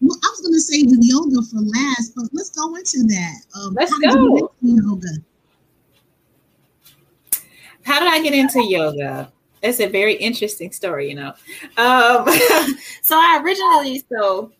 [0.02, 3.36] Well, I was going to say the yoga for last, but let's go into that.
[3.56, 4.52] Um, Let's how did you go.
[4.62, 5.08] yoga?
[7.84, 9.32] how did I get into yoga?
[9.62, 11.34] It's a very interesting story, you know.
[11.78, 12.28] Um,
[13.02, 14.52] so I originally, so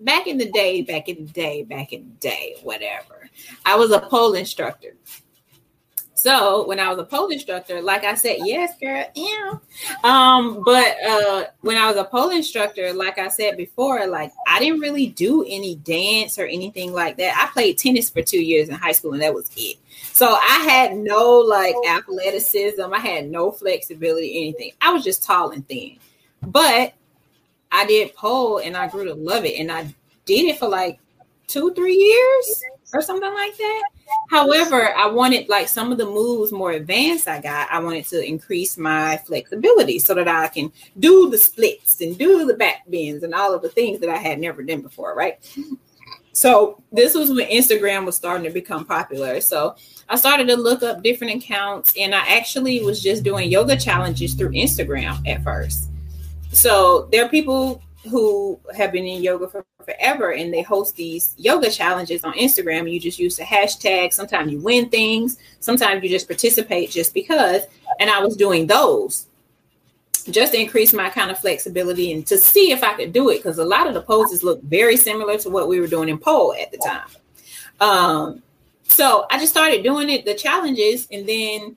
[0.00, 3.30] back in the day, back in the day, back in the day, whatever,
[3.64, 4.96] I was a pole instructor.
[6.16, 9.52] So when I was a pole instructor, like I said, yes, girl, yeah.
[10.02, 14.58] Um, but uh, when I was a pole instructor, like I said before, like I
[14.58, 17.36] didn't really do any dance or anything like that.
[17.36, 19.76] I played tennis for two years in high school, and that was it.
[20.12, 22.94] So I had no like athleticism.
[22.94, 24.72] I had no flexibility, anything.
[24.80, 25.98] I was just tall and thin.
[26.40, 26.94] But
[27.70, 30.98] I did pole, and I grew to love it, and I did it for like
[31.46, 33.88] two, three years or something like that.
[34.30, 38.24] However, I wanted like some of the moves more advanced I got, I wanted to
[38.24, 43.22] increase my flexibility so that I can do the splits and do the back bends
[43.22, 45.38] and all of the things that I had never done before, right?
[46.32, 49.40] So this was when Instagram was starting to become popular.
[49.40, 49.74] So
[50.08, 54.34] I started to look up different accounts and I actually was just doing yoga challenges
[54.34, 55.88] through Instagram at first.
[56.52, 61.34] So there are people who have been in yoga for forever and they host these
[61.36, 62.80] yoga challenges on Instagram.
[62.80, 64.12] And you just use the hashtag.
[64.12, 67.62] Sometimes you win things, sometimes you just participate just because.
[68.00, 69.26] And I was doing those
[70.30, 73.38] just to increase my kind of flexibility and to see if I could do it
[73.38, 76.18] because a lot of the poses look very similar to what we were doing in
[76.18, 77.08] pole at the time.
[77.80, 78.42] Um,
[78.88, 81.76] so I just started doing it, the challenges, and then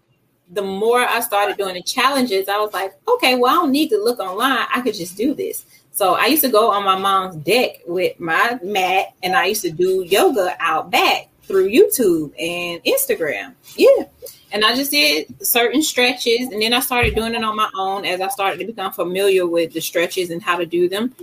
[0.52, 3.90] the more I started doing the challenges, I was like, okay, well, I don't need
[3.90, 4.66] to look online.
[4.74, 5.66] I could just do this.
[6.00, 9.64] So I used to go on my mom's deck with my mat and I used
[9.64, 13.54] to do yoga out back through YouTube and Instagram.
[13.76, 14.06] Yeah.
[14.54, 18.06] And I just did certain stretches and then I started doing it on my own
[18.06, 21.14] as I started to become familiar with the stretches and how to do them.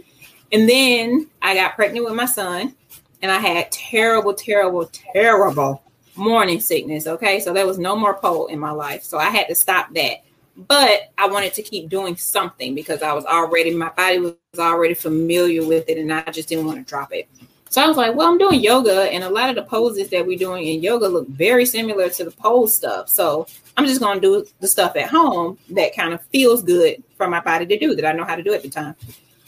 [0.52, 2.74] And then I got pregnant with my son
[3.22, 5.82] and I had terrible, terrible, terrible
[6.16, 7.06] morning sickness.
[7.06, 7.40] Okay.
[7.40, 9.04] So there was no more pole in my life.
[9.04, 10.18] So I had to stop that
[10.56, 14.94] but I wanted to keep doing something because I was already my body was already
[14.94, 17.28] familiar with it and I just didn't want to drop it.
[17.68, 20.26] So I was like, well, I'm doing yoga and a lot of the poses that
[20.26, 23.08] we're doing in yoga look very similar to the pole stuff.
[23.08, 27.02] So I'm just going to do the stuff at home that kind of feels good
[27.16, 28.94] for my body to do that I know how to do at the time.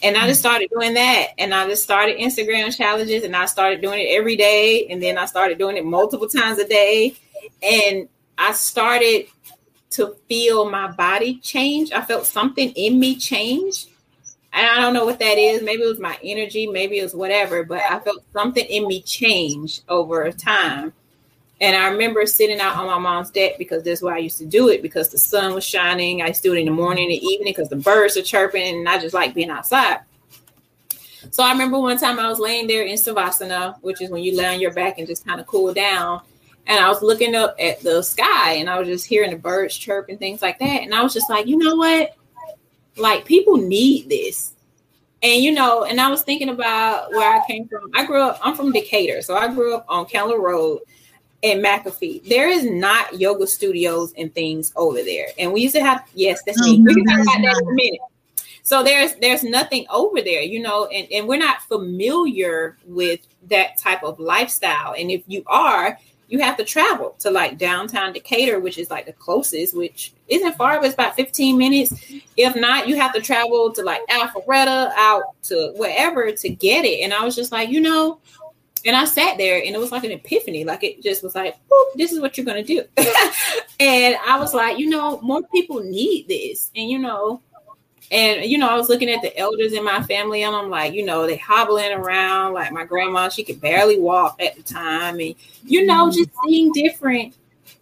[0.03, 1.29] And I just started doing that.
[1.37, 4.87] And I just started Instagram challenges and I started doing it every day.
[4.89, 7.15] And then I started doing it multiple times a day.
[7.63, 9.25] And I started
[9.91, 11.91] to feel my body change.
[11.91, 13.87] I felt something in me change.
[14.51, 15.61] And I don't know what that is.
[15.61, 19.01] Maybe it was my energy, maybe it was whatever, but I felt something in me
[19.01, 20.93] change over time.
[21.61, 24.45] And I remember sitting out on my mom's deck because that's why I used to
[24.45, 26.21] do it because the sun was shining.
[26.21, 28.21] I used to do it in the morning and the evening because the birds are
[28.21, 29.99] chirping and I just like being outside.
[31.31, 34.37] So I remember one time I was laying there in Savasana, which is when you
[34.37, 36.21] lay on your back and just kind of cool down
[36.69, 39.75] and I was looking up at the sky and I was just hearing the birds
[39.75, 40.83] chirp and things like that.
[40.83, 42.15] And I was just like, you know what?
[42.95, 44.53] Like people need this.
[45.23, 47.89] And you know, and I was thinking about where I came from.
[47.95, 49.23] I grew up, I'm from Decatur.
[49.23, 50.81] So I grew up on Keller Road
[51.41, 52.29] in McAfee.
[52.29, 55.27] There is not yoga studios and things over there.
[55.39, 56.79] And we used to have, yes, that's me.
[56.79, 57.99] Oh, we can talk about that in a minute.
[58.61, 63.79] So there's there's nothing over there, you know, and, and we're not familiar with that
[63.79, 64.93] type of lifestyle.
[64.95, 65.97] And if you are,
[66.29, 70.55] you have to travel to like downtown Decatur, which is like the closest, which isn't
[70.55, 71.93] far, but it's about 15 minutes.
[72.37, 77.01] If not, you have to travel to like Alpharetta, out to wherever to get it.
[77.03, 78.19] And I was just like, you know,
[78.85, 80.63] and I sat there and it was like an epiphany.
[80.63, 81.57] Like it just was like,
[81.95, 82.83] this is what you're gonna do.
[83.79, 86.69] and I was like, you know, more people need this.
[86.75, 87.41] And you know,
[88.11, 90.93] and you know, I was looking at the elders in my family, and I'm like,
[90.93, 92.53] you know, they hobbling around.
[92.53, 96.17] Like my grandma, she could barely walk at the time, and you know, mm-hmm.
[96.17, 97.35] just seeing different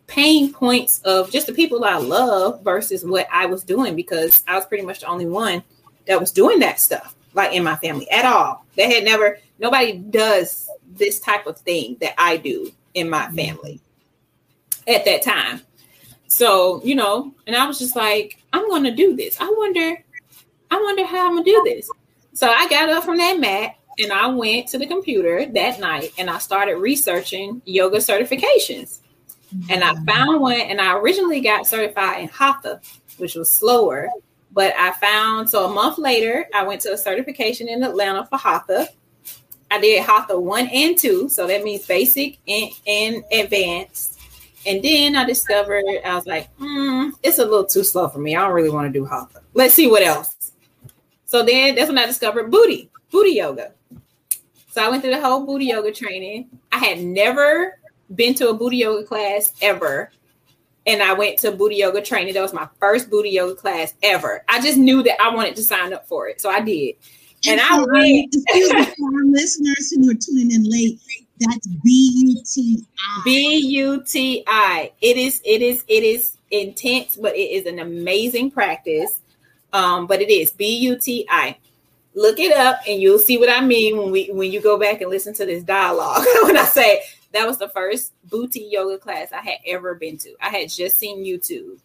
[0.07, 4.55] pain points of just the people I love versus what I was doing because I
[4.55, 5.63] was pretty much the only one
[6.07, 8.65] that was doing that stuff, like in my family at all.
[8.75, 13.35] They had never, nobody does this type of thing that I do in my mm-hmm.
[13.35, 13.81] family
[14.87, 15.61] at that time.
[16.27, 19.39] So, you know, and I was just like, I'm going to do this.
[19.39, 20.03] I wonder
[20.71, 21.89] I wonder how I'm gonna do this.
[22.34, 26.13] So I got up from that mat and I went to the computer that night
[26.17, 28.99] and I started researching yoga certifications.
[29.69, 32.82] And I found one and I originally got certified in Hatha,
[33.17, 34.10] which was slower.
[34.51, 38.38] But I found so a month later, I went to a certification in Atlanta for
[38.38, 38.89] Hatha.
[39.70, 44.20] I did Hatha one and two, so that means basic and, and advanced.
[44.65, 48.36] And then I discovered I was like, mm, it's a little too slow for me.
[48.36, 49.41] I don't really want to do Hatha.
[49.53, 50.36] Let's see what else.
[51.28, 53.73] So then that's when I discovered BUTI, BUTI yoga.
[54.71, 56.49] So I went through the whole BUTI yoga training.
[56.71, 57.78] I had never
[58.15, 60.09] been to a BUTI yoga class ever.
[60.86, 62.34] And I went to BUTI yoga training.
[62.34, 64.45] That was my first BUTI yoga class ever.
[64.47, 66.39] I just knew that I wanted to sign up for it.
[66.39, 66.95] So I did.
[67.45, 68.34] And, and I went.
[68.34, 70.99] Excuse me for our listeners who are tuning in late.
[71.39, 73.21] That's B U T I.
[73.25, 74.91] B U T I.
[75.01, 75.41] It is.
[75.43, 75.84] It is.
[75.89, 79.19] It is intense, but it is an amazing practice.
[79.74, 81.57] Um, but it is B U T I.
[82.15, 85.01] Look it up, and you'll see what I mean when we when you go back
[85.01, 86.26] and listen to this dialogue.
[86.43, 87.03] when I say
[87.34, 90.34] that was the first BUTI yoga class I had ever been to.
[90.41, 91.78] I had just seen YouTube,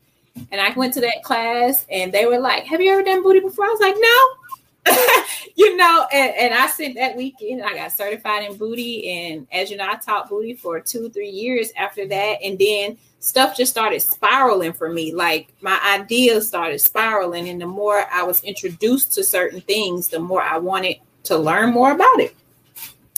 [0.51, 3.41] and I went to that class, and they were like, "Have you ever done BUTI
[3.41, 4.43] before?" I was like, "No."
[5.55, 9.09] you know, and, and I sent that weekend, I got certified in BUTI.
[9.09, 12.43] And as you know, I taught BUTI for two, three years after that.
[12.43, 15.15] And then stuff just started spiraling for me.
[15.15, 17.49] Like my ideas started spiraling.
[17.49, 21.73] And the more I was introduced to certain things, the more I wanted to learn
[21.73, 22.35] more about it.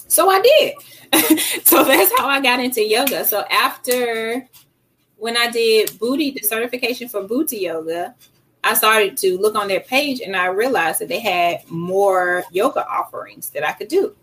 [0.06, 1.38] So I did.
[1.64, 3.24] so that's how I got into yoga.
[3.24, 4.46] So after
[5.16, 8.14] when I did BUTI, the certification for BUTI yoga,
[8.62, 12.86] I started to look on their page and I realized that they had more yoga
[12.86, 14.14] offerings that I could do.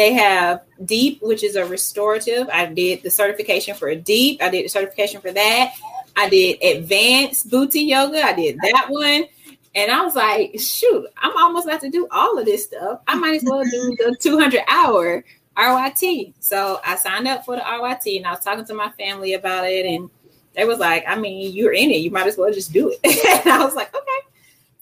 [0.00, 2.48] They have deep, which is a restorative.
[2.50, 4.42] I did the certification for a deep.
[4.42, 5.74] I did the certification for that.
[6.16, 8.22] I did advanced BUTI yoga.
[8.22, 9.26] I did that one.
[9.74, 13.02] And I was like, shoot, I'm almost about to do all of this stuff.
[13.06, 15.22] I might as well do the 200 hour
[15.54, 16.32] RYT.
[16.40, 19.68] So I signed up for the RYT and I was talking to my family about
[19.68, 19.84] it.
[19.84, 20.08] And
[20.54, 21.98] they was like, I mean, you're in it.
[21.98, 23.44] You might as well just do it.
[23.44, 24.28] and I was like, okay.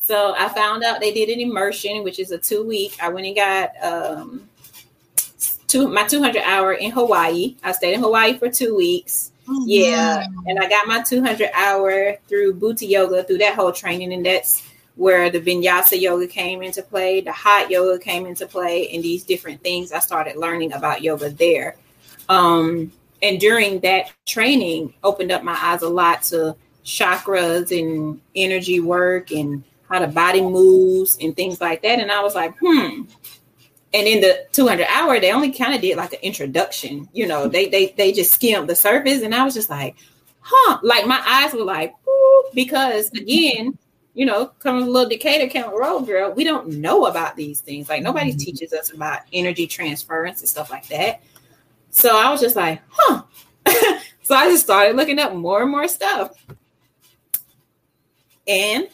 [0.01, 2.97] So I found out they did an immersion, which is a two week.
[3.03, 4.49] I went and got um
[5.69, 7.57] two my 200 hour in Hawaii.
[7.62, 9.31] I stayed in Hawaii for two weeks.
[9.49, 10.45] Oh, yeah, wow.
[10.47, 14.62] and I got my 200 hour through BUTI Yoga through that whole training, and that's
[14.97, 19.23] where the Vinyasa yoga came into play, the hot yoga came into play, and these
[19.23, 19.93] different things.
[19.93, 21.77] I started learning about yoga there.
[22.29, 22.93] Um,
[23.23, 29.31] and during that training opened up my eyes a lot to chakras and energy work
[29.31, 33.03] and how the body moves and things like that and i was like hmm
[33.95, 37.49] and in the 200 hour they only kind of did like an introduction you know
[37.49, 39.97] they they they just skimmed the surface and i was just like
[40.41, 41.95] huh like my eyes were like
[42.55, 43.76] because again
[44.14, 47.89] you know coming a little decatur county road girl we don't know about these things
[47.89, 48.39] like nobody mm-hmm.
[48.39, 51.22] teaches us about energy transference and stuff like that
[51.91, 53.22] so I was just like, huh.
[54.22, 56.32] so I just started looking up more and more stuff.
[58.47, 58.89] And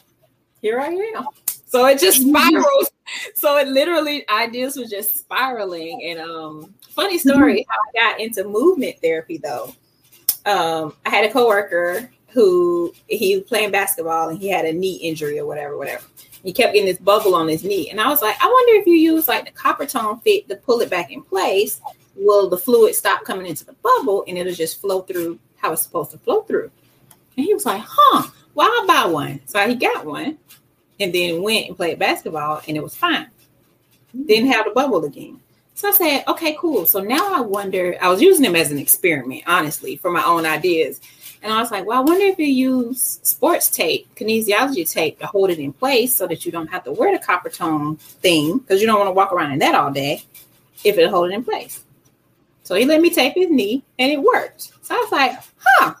[0.61, 1.27] here I am.
[1.65, 2.91] So it just spirals.
[3.35, 6.03] so it literally ideas was just spiraling.
[6.05, 9.73] And um funny story how I got into movement therapy though.
[10.45, 14.97] Um, I had a coworker who he was playing basketball and he had a knee
[14.97, 16.03] injury or whatever, whatever.
[16.43, 17.89] He kept getting this bubble on his knee.
[17.89, 20.55] And I was like, I wonder if you use like the copper tone fit to
[20.57, 21.81] pull it back in place
[22.15, 25.81] will the fluid stop coming into the bubble and it'll just flow through how it's
[25.81, 26.69] supposed to flow through?
[27.37, 29.41] And he was like, huh, well, I'll buy one.
[29.45, 30.37] So he got one
[30.99, 33.27] and then went and played basketball and it was fine.
[34.11, 34.23] Hmm.
[34.23, 35.39] Didn't have the bubble again.
[35.75, 36.85] So I said, okay, cool.
[36.85, 40.45] So now I wonder, I was using them as an experiment, honestly, for my own
[40.45, 41.01] ideas.
[41.43, 45.27] And I was like, well, I wonder if you use sports tape, kinesiology tape to
[45.27, 48.59] hold it in place so that you don't have to wear the copper tone thing
[48.59, 50.23] because you don't want to walk around in that all day
[50.85, 51.83] if it'll hold it in place.
[52.63, 54.71] So he let me tape his knee and it worked.
[54.81, 55.93] So I was like, huh,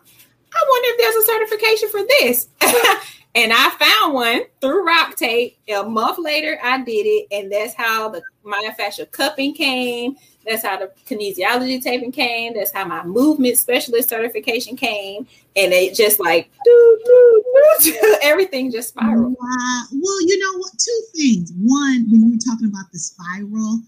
[0.53, 2.47] I wonder if there's a certification for this.
[3.35, 5.55] and I found one through RockTape.
[5.75, 7.27] A month later, I did it.
[7.31, 10.15] And that's how the myofascial cupping came.
[10.47, 12.53] That's how the kinesiology taping came.
[12.53, 15.27] That's how my movement specialist certification came.
[15.55, 17.43] And it just like doo, doo,
[17.81, 19.35] doo, everything just spiraled.
[19.39, 20.71] Well, you know what?
[20.77, 21.51] Two things.
[21.57, 23.79] One, when you were talking about the spiral,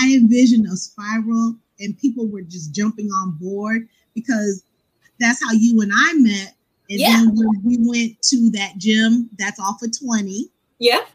[0.00, 4.62] I envisioned a spiral and people were just jumping on board because
[5.18, 6.54] that's how you and I met.
[6.90, 7.08] And yeah.
[7.08, 10.50] then when we went to that gym, that's all for 20.
[10.80, 10.98] Yeah.
[10.98, 11.06] And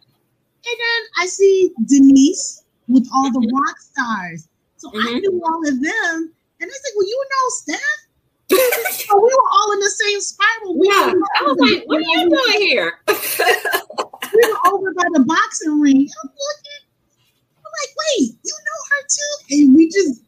[0.63, 3.57] then I see Denise with all the mm-hmm.
[3.57, 4.47] rock stars.
[4.78, 5.07] So mm-hmm.
[5.07, 6.34] I knew all of them.
[6.61, 7.80] And I said, Well, you know Steph?
[9.05, 10.80] so we were all in the same spiral.
[10.80, 11.13] We yeah.
[11.38, 12.99] I was like, What are you doing here?
[13.07, 16.07] we were over by the boxing ring.
[16.23, 16.82] I'm looking.
[17.57, 19.55] I'm like, Wait, you know her too?
[19.57, 20.21] And we just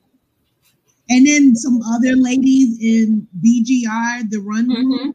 [1.09, 4.67] and then some other ladies in BGR, the run.
[4.67, 5.09] Mm-hmm.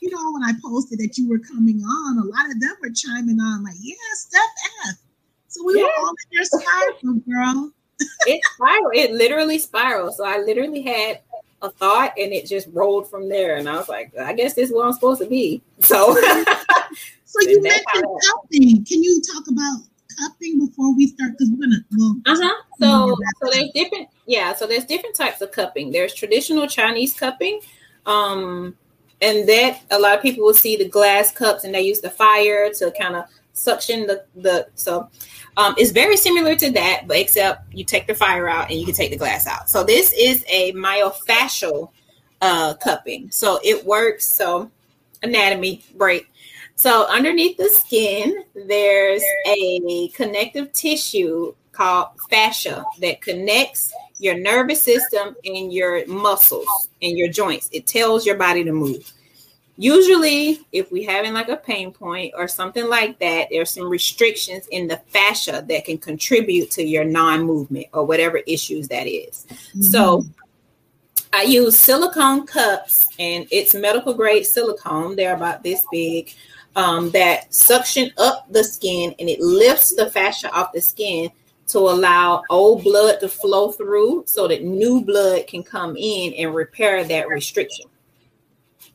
[0.00, 2.90] You know, when I posted that you were coming on, a lot of them were
[2.90, 4.40] chiming on, like, yeah, Steph
[4.88, 4.96] F.
[5.48, 5.84] So we yeah.
[5.84, 7.72] were all in your spiral, girl.
[8.26, 8.94] it spiraled.
[8.94, 10.14] It literally spiraled.
[10.14, 11.20] So I literally had
[11.62, 13.56] a thought and it just rolled from there.
[13.56, 15.62] And I was like, I guess this is where I'm supposed to be.
[15.80, 16.16] So
[17.28, 18.84] So you mentioned cupping.
[18.84, 19.82] Can you talk about
[20.18, 21.32] cupping before we start?
[21.32, 22.62] Because we're gonna well uh-huh.
[22.80, 25.92] So so there's different yeah, so there's different types of cupping.
[25.92, 27.60] There's traditional Chinese cupping.
[28.06, 28.76] Um,
[29.20, 32.10] and that a lot of people will see the glass cups and they use the
[32.10, 35.08] fire to kind of suction the the so
[35.58, 38.86] um, it's very similar to that, but except you take the fire out and you
[38.86, 39.68] can take the glass out.
[39.68, 41.90] So this is a myofascial
[42.40, 43.32] uh, cupping.
[43.32, 44.28] So it works.
[44.28, 44.70] So
[45.20, 46.30] anatomy break.
[46.76, 55.36] So underneath the skin, there's a connective tissue called fascia that connects your nervous system
[55.44, 56.66] and your muscles
[57.02, 57.68] and your joints.
[57.72, 59.12] It tells your body to move.
[59.76, 64.66] Usually, if we having like a pain point or something like that, there's some restrictions
[64.72, 69.46] in the fascia that can contribute to your non-movement or whatever issues that is.
[69.48, 69.82] Mm-hmm.
[69.82, 70.24] So
[71.32, 75.14] I use silicone cups and it's medical grade silicone.
[75.14, 76.34] They're about this big.
[76.76, 81.28] Um, that suction up the skin and it lifts the fascia off the skin
[81.68, 86.54] to allow old blood to flow through so that new blood can come in and
[86.54, 87.86] repair that restriction.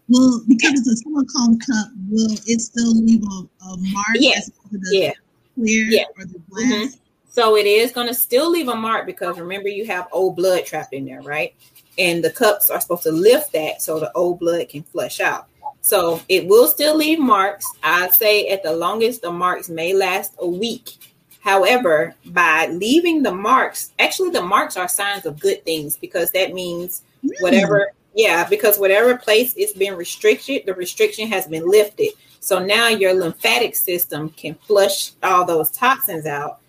[0.09, 4.15] Well, because it's a silicone cup, will it still leave a, a mark?
[4.15, 4.51] Yes.
[4.91, 5.13] Yeah.
[5.55, 6.03] Clear yeah.
[6.17, 6.65] or the glass?
[6.65, 6.97] Mm-hmm.
[7.29, 10.65] So it is going to still leave a mark because remember you have old blood
[10.65, 11.55] trapped in there, right?
[11.97, 15.47] And the cups are supposed to lift that so the old blood can flush out.
[15.81, 17.65] So it will still leave marks.
[17.83, 21.12] I'd say at the longest, the marks may last a week
[21.43, 26.53] However, by leaving the marks, actually, the marks are signs of good things because that
[26.53, 27.03] means
[27.41, 32.11] whatever, yeah, because whatever place it's been restricted, the restriction has been lifted.
[32.39, 36.59] So now your lymphatic system can flush all those toxins out,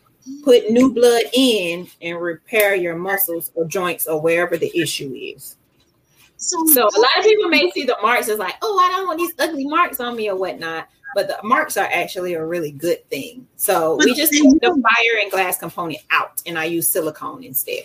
[0.42, 5.54] put new blood in, and repair your muscles or joints or wherever the issue is.
[6.36, 9.06] So, so a lot of people may see the marks as like, oh, I don't
[9.06, 12.70] want these ugly marks on me or whatnot but the marks are actually a really
[12.70, 13.46] good thing.
[13.56, 17.44] So but we just take the fire and glass component out, and I use silicone
[17.44, 17.84] instead.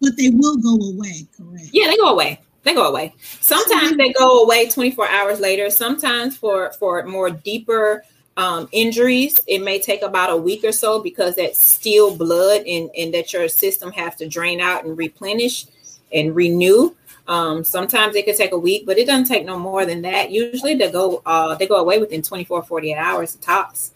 [0.00, 1.70] But they will go away, correct?
[1.72, 2.40] Yeah, they go away.
[2.64, 3.14] They go away.
[3.40, 5.70] Sometimes they go away 24 hours later.
[5.70, 8.02] Sometimes for for more deeper
[8.36, 12.90] um, injuries, it may take about a week or so because that steel blood and,
[12.96, 15.66] and that your system has to drain out and replenish
[16.12, 16.94] and renew.
[17.28, 20.30] Um, sometimes it could take a week, but it doesn't take no more than that.
[20.30, 23.92] Usually they go uh, they go away within 24, 48 hours tops.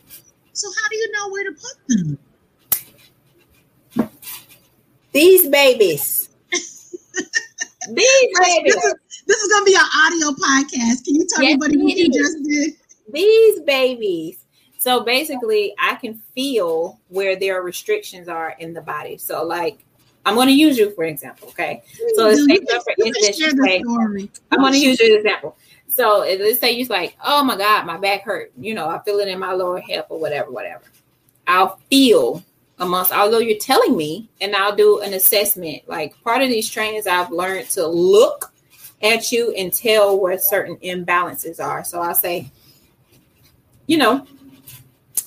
[0.52, 2.18] So how do you know where to put them?
[5.12, 6.28] These babies.
[6.52, 8.74] These babies.
[8.74, 8.94] This is,
[9.26, 11.04] this is gonna be an audio podcast.
[11.04, 12.74] Can you tell yes, everybody what you just did?
[13.12, 14.44] These babies.
[14.78, 19.18] So basically, I can feel where their restrictions are in the body.
[19.18, 19.84] So, like
[20.26, 21.82] I'm going to use you for example, okay?
[22.14, 23.40] So let's take up for instance.
[24.50, 25.56] I'm going to use you as an example.
[25.88, 28.52] So let's say you're like, oh my God, my back hurt.
[28.58, 30.84] You know, I feel it in my lower hip or whatever, whatever.
[31.46, 32.44] I'll feel
[32.78, 35.82] amongst, although you're telling me, and I'll do an assessment.
[35.88, 38.52] Like part of these trainings, I've learned to look
[39.02, 41.82] at you and tell where certain imbalances are.
[41.84, 42.50] So I'll say,
[43.86, 44.26] you know,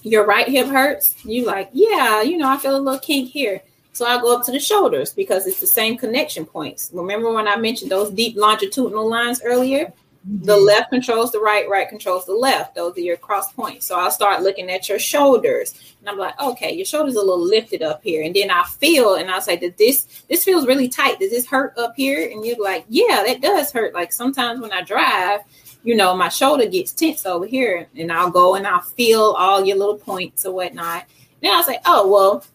[0.03, 1.15] your right hip hurts.
[1.25, 3.61] You like, yeah, you know, I feel a little kink here.
[3.93, 6.89] So I go up to the shoulders because it's the same connection points.
[6.93, 9.93] Remember when I mentioned those deep longitudinal lines earlier?
[10.27, 10.45] Mm-hmm.
[10.45, 12.73] The left controls the right, right controls the left.
[12.73, 13.85] Those are your cross points.
[13.85, 17.39] So I'll start looking at your shoulders and I'm like, okay, your shoulders a little
[17.39, 18.23] lifted up here.
[18.23, 21.19] And then I feel and I'll say, Does this this feels really tight?
[21.19, 22.31] Does this hurt up here?
[22.31, 23.93] And you're like, Yeah, that does hurt.
[23.93, 25.41] Like sometimes when I drive,
[25.83, 27.87] you know, my shoulder gets tense over here.
[27.95, 31.05] And I'll go and I'll feel all your little points or whatnot.
[31.41, 32.45] Then I'll say, Oh, well,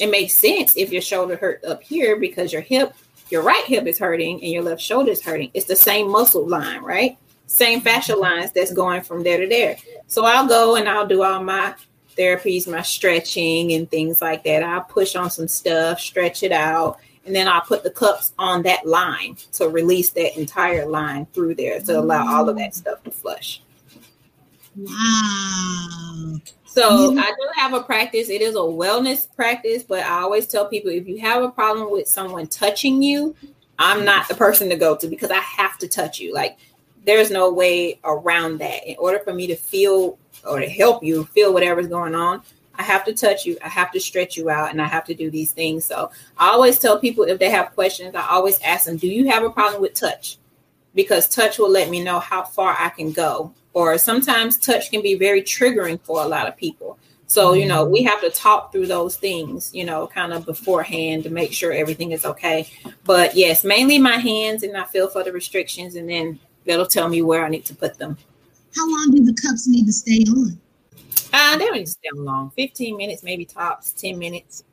[0.00, 2.94] it makes sense if your shoulder hurt up here because your hip,
[3.30, 5.50] your right hip is hurting and your left shoulder is hurting.
[5.54, 7.18] It's the same muscle line, right?
[7.46, 9.76] Same fascia lines that's going from there to there.
[10.06, 11.74] So I'll go and I'll do all my
[12.16, 14.62] therapies, my stretching and things like that.
[14.62, 18.62] I'll push on some stuff, stretch it out, and then I'll put the cups on
[18.62, 23.02] that line to release that entire line through there to allow all of that stuff
[23.04, 23.62] to flush.
[24.76, 26.40] Wow.
[26.76, 27.18] So mm-hmm.
[27.18, 28.28] I do have a practice.
[28.28, 31.90] It is a wellness practice, but I always tell people if you have a problem
[31.90, 33.34] with someone touching you,
[33.78, 36.34] I'm not the person to go to because I have to touch you.
[36.34, 36.58] Like
[37.06, 38.86] there's no way around that.
[38.86, 42.42] In order for me to feel or to help you feel whatever's going on,
[42.74, 45.14] I have to touch you, I have to stretch you out, and I have to
[45.14, 45.86] do these things.
[45.86, 49.30] So I always tell people if they have questions, I always ask them, Do you
[49.30, 50.36] have a problem with touch?
[50.94, 55.02] Because touch will let me know how far I can go or sometimes touch can
[55.02, 56.98] be very triggering for a lot of people.
[57.26, 61.24] So, you know, we have to talk through those things, you know, kind of beforehand
[61.24, 62.70] to make sure everything is okay.
[63.04, 67.06] But yes, mainly my hands, and I feel for the restrictions, and then that'll tell
[67.10, 68.16] me where I need to put them.
[68.74, 70.58] How long do the cups need to stay on?
[71.34, 74.64] Uh, they don't need to stay on long 15 minutes, maybe tops 10 minutes.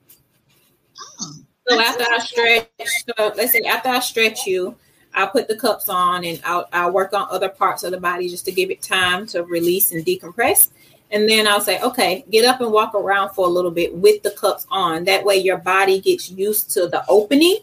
[1.20, 1.34] Oh,
[1.68, 4.78] so after I stretch, so let's say after I stretch you,
[5.16, 8.30] I'll put the cups on and I'll, I'll work on other parts of the body
[8.30, 10.70] just to give it time to release and decompress.
[11.12, 14.24] And then I'll say, okay, get up and walk around for a little bit with
[14.24, 15.04] the cups on.
[15.04, 17.60] That way your body gets used to the opening.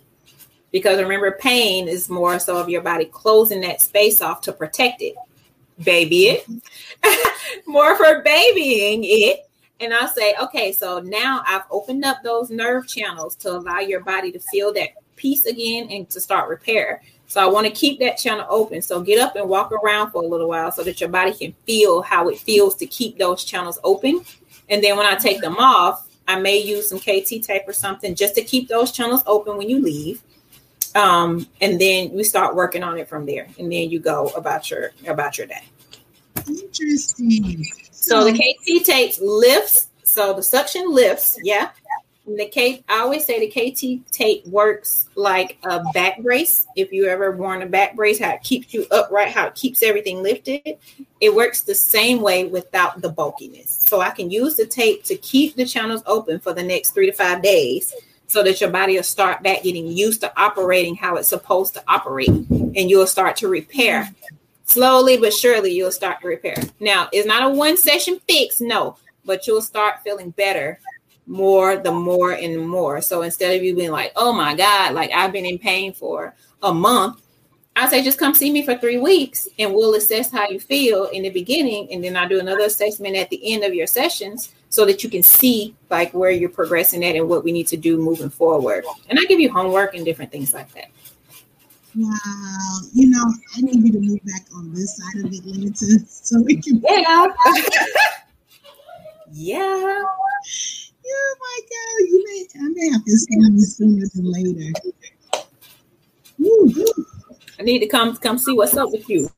[0.70, 5.02] Because remember, pain is more so of your body closing that space off to protect
[5.02, 5.16] it.
[5.82, 6.46] Baby it.
[7.66, 9.50] more for babying it.
[9.80, 14.00] And I'll say, okay, so now I've opened up those nerve channels to allow your
[14.00, 17.02] body to feel that peace again and to start repair.
[17.30, 18.82] So I want to keep that channel open.
[18.82, 21.54] So get up and walk around for a little while so that your body can
[21.64, 24.22] feel how it feels to keep those channels open.
[24.68, 28.16] And then when I take them off, I may use some KT tape or something
[28.16, 30.20] just to keep those channels open when you leave.
[30.96, 33.46] Um, and then we start working on it from there.
[33.60, 35.62] And then you go about your about your day.
[36.48, 37.64] Interesting.
[37.92, 39.86] So the KT tape lifts.
[40.02, 41.70] So the suction lifts, yeah.
[42.26, 46.66] The K, I always say the KT tape works like a back brace.
[46.76, 49.82] If you ever worn a back brace, how it keeps you upright, how it keeps
[49.82, 50.78] everything lifted,
[51.20, 53.84] it works the same way without the bulkiness.
[53.86, 57.06] So I can use the tape to keep the channels open for the next three
[57.06, 57.94] to five days
[58.26, 61.82] so that your body will start back getting used to operating how it's supposed to
[61.88, 64.08] operate and you'll start to repair.
[64.64, 66.54] Slowly but surely, you'll start to repair.
[66.78, 70.78] Now, it's not a one session fix, no, but you'll start feeling better
[71.30, 73.00] more the more and more.
[73.00, 76.34] So instead of you being like, oh my God, like I've been in pain for
[76.62, 77.22] a month,
[77.76, 81.04] I say just come see me for three weeks and we'll assess how you feel
[81.06, 81.88] in the beginning.
[81.92, 85.08] And then I do another assessment at the end of your sessions so that you
[85.08, 88.84] can see like where you're progressing at and what we need to do moving forward.
[89.08, 90.90] And I give you homework and different things like that.
[91.96, 92.78] Wow.
[92.92, 93.24] You know,
[93.56, 95.74] I need you to move back on this side of Atlanta
[96.08, 96.82] so we can.
[96.88, 97.26] Yeah.
[99.32, 100.02] yeah.
[101.10, 104.72] Oh my God, you may I may have to see you sooner than later.
[106.38, 106.72] Woo.
[107.58, 109.28] I need to come come see what's up with you.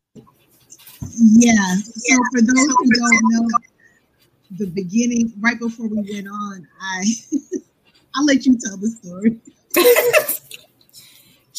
[1.18, 1.77] Yeah.
[1.77, 3.49] So for those who don't know,
[4.59, 7.05] the beginning, right before we went on, I
[8.14, 9.41] I'll let you tell the story.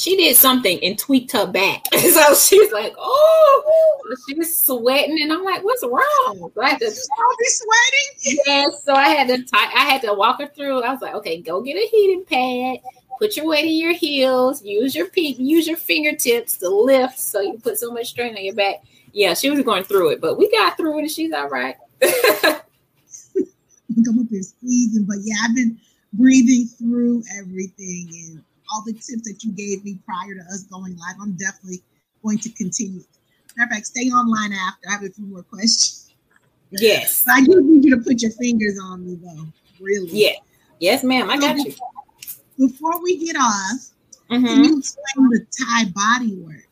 [0.03, 1.85] she did something and tweaked her back.
[1.93, 5.17] so she's like, oh, she was sweating.
[5.21, 6.51] And I'm like, what's wrong?
[6.53, 8.41] So I had to, be sweating.
[8.45, 8.83] Yes.
[8.83, 10.83] So I had to, t- I had to walk her through.
[10.83, 12.79] I was like, okay, go get a heating pad,
[13.17, 17.17] put your weight in your heels, use your feet, use your fingertips to lift.
[17.17, 18.83] So you put so much strain on your back.
[19.13, 19.35] Yeah.
[19.35, 21.77] She was going through it, but we got through it and she's all right.
[22.01, 22.59] Come
[24.19, 25.79] up here squeezing, but yeah, I've been
[26.13, 27.22] breathing through
[28.83, 31.15] all the tips that you gave me prior to us going live.
[31.21, 31.81] I'm definitely
[32.23, 33.03] going to continue.
[33.55, 34.89] Matter of fact, stay online after.
[34.89, 36.11] I have a few more questions.
[36.71, 37.23] Yes.
[37.25, 39.45] But I do need you to put your fingers on me though.
[39.79, 40.09] Really.
[40.11, 40.33] Yeah.
[40.79, 41.29] Yes, ma'am.
[41.29, 41.73] I got you.
[42.57, 43.91] Before we get off,
[44.29, 44.45] Mhm.
[44.47, 46.67] can you explain the Thai body work?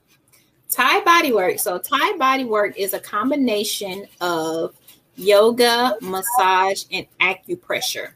[0.69, 1.59] Thai body work.
[1.59, 4.75] So Thai body work is a combination of
[5.15, 8.13] yoga, massage, and acupressure.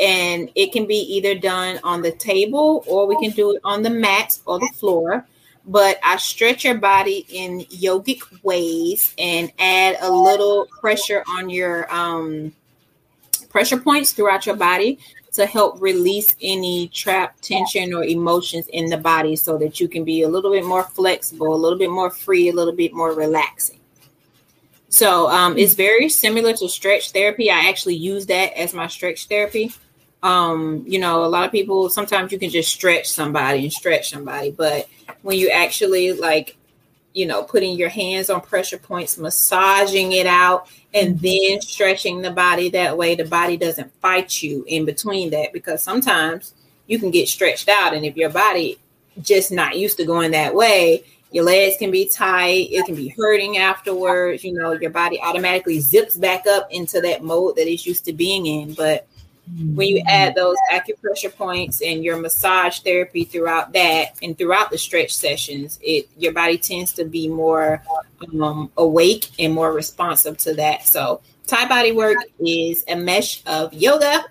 [0.00, 3.82] And it can be either done on the table or we can do it on
[3.82, 5.26] the mat or the floor.
[5.64, 11.92] But I stretch your body in yogic ways and add a little pressure on your
[11.94, 12.52] um,
[13.48, 14.98] pressure points throughout your body
[15.32, 20.04] to help release any trapped tension or emotions in the body so that you can
[20.04, 23.14] be a little bit more flexible, a little bit more free, a little bit more
[23.14, 23.78] relaxing.
[24.88, 27.50] So um, it's very similar to stretch therapy.
[27.50, 29.72] I actually use that as my stretch therapy.
[30.22, 34.10] Um, you know, a lot of people sometimes you can just stretch somebody and stretch
[34.10, 34.88] somebody, but
[35.22, 36.56] when you actually like,
[37.12, 42.30] you know, putting your hands on pressure points, massaging it out, and then stretching the
[42.30, 46.54] body that way, the body doesn't fight you in between that because sometimes
[46.86, 48.78] you can get stretched out, and if your body
[49.20, 53.08] just not used to going that way, your legs can be tight, it can be
[53.08, 54.44] hurting afterwards.
[54.44, 58.12] You know, your body automatically zips back up into that mode that it's used to
[58.12, 59.06] being in, but
[59.74, 64.78] when you add those acupressure points and your massage therapy throughout that and throughout the
[64.78, 67.82] stretch sessions it your body tends to be more
[68.40, 73.72] um, awake and more responsive to that so thai body work is a mesh of
[73.74, 74.24] yoga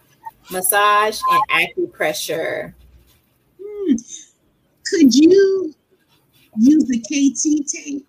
[0.49, 2.73] massage and acupressure
[3.63, 3.93] Hmm.
[4.85, 5.73] Could you
[6.57, 8.05] use the KT tape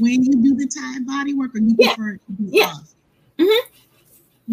[0.00, 1.94] when you do the Thai body work, or you Yeah.
[1.94, 2.66] prefer it to be Yeah.
[2.66, 2.94] off?
[3.38, 3.60] Mhm.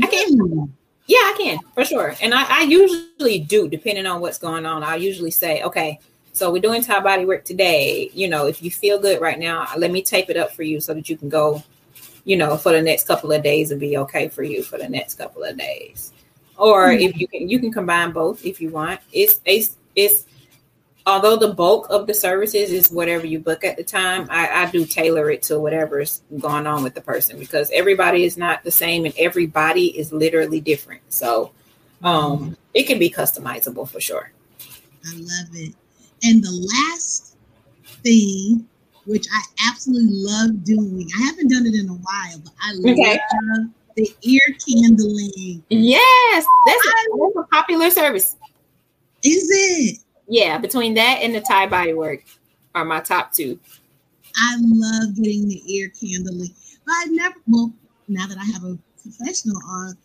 [0.04, 0.74] I can.
[1.08, 2.16] Yeah, I can for sure.
[2.22, 4.84] And I, I usually do, depending on what's going on.
[4.84, 6.00] I usually say, okay,
[6.34, 8.10] so we're doing Thai body work today.
[8.14, 10.82] You know, if you feel good right now, let me tape it up for you
[10.82, 11.64] so that you can go,
[12.24, 14.90] you know, for the next couple of days and be okay for you for the
[14.90, 16.12] next couple of days.
[16.58, 17.00] Or hmm.
[17.00, 19.00] if you can, you can combine both if you want.
[19.14, 20.26] It's it's it's
[21.06, 24.72] although the bulk of the services is whatever you book at the time, I, I
[24.72, 28.72] do tailor it to whatever's going on with the person because everybody is not the
[28.72, 31.02] same and everybody is literally different.
[31.10, 31.52] So
[32.04, 34.32] um, it can be customizable for sure.
[35.08, 35.76] I love it.
[36.24, 37.38] And the last
[38.04, 38.68] thing,
[39.06, 43.20] which I absolutely love doing, I haven't done it in a while, but I okay.
[43.58, 45.64] love the ear candling.
[45.70, 48.36] Yes, that's a, that's a popular service.
[49.24, 50.05] Is it?
[50.28, 52.24] Yeah, between that and the Thai body work
[52.74, 53.60] are my top two.
[54.36, 56.54] I love getting the ear candling.
[56.86, 57.74] But I never well,
[58.08, 59.98] now that I have a professional on,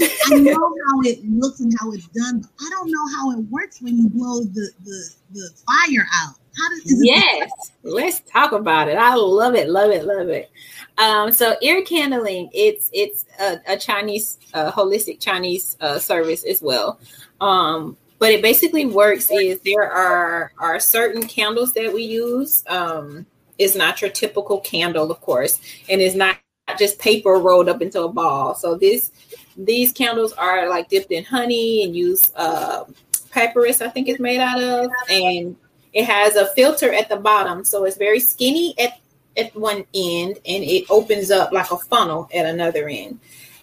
[0.00, 3.38] I know how it looks and how it's done, but I don't know how it
[3.50, 6.36] works when you blow the the, the fire out.
[6.56, 7.50] How does yes?
[7.82, 8.96] Let's talk about it.
[8.96, 10.50] I love it, love it, love it.
[10.98, 16.60] Um, so ear candling, it's it's a, a Chinese, uh, holistic Chinese uh, service as
[16.60, 16.98] well.
[17.40, 22.62] Um, but it basically works is there are are certain candles that we use.
[22.68, 23.26] Um,
[23.58, 25.58] it's not your typical candle, of course,
[25.88, 26.36] and it's not
[26.78, 28.54] just paper rolled up into a ball.
[28.54, 29.10] So this
[29.56, 32.84] these candles are like dipped in honey and use uh,
[33.30, 35.56] papyrus, I think it's made out of, and
[35.92, 39.00] it has a filter at the bottom, so it's very skinny at
[39.36, 43.18] at one end, and it opens up like a funnel at another end.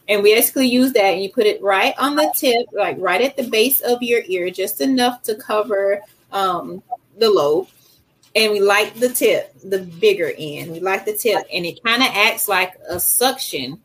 [0.09, 3.21] And we basically use that, and you put it right on the tip, like right
[3.21, 6.01] at the base of your ear, just enough to cover
[6.31, 6.81] um,
[7.17, 7.67] the lobe.
[8.35, 10.71] And we like the tip, the bigger end.
[10.71, 13.81] We like the tip, and it kind of acts like a suction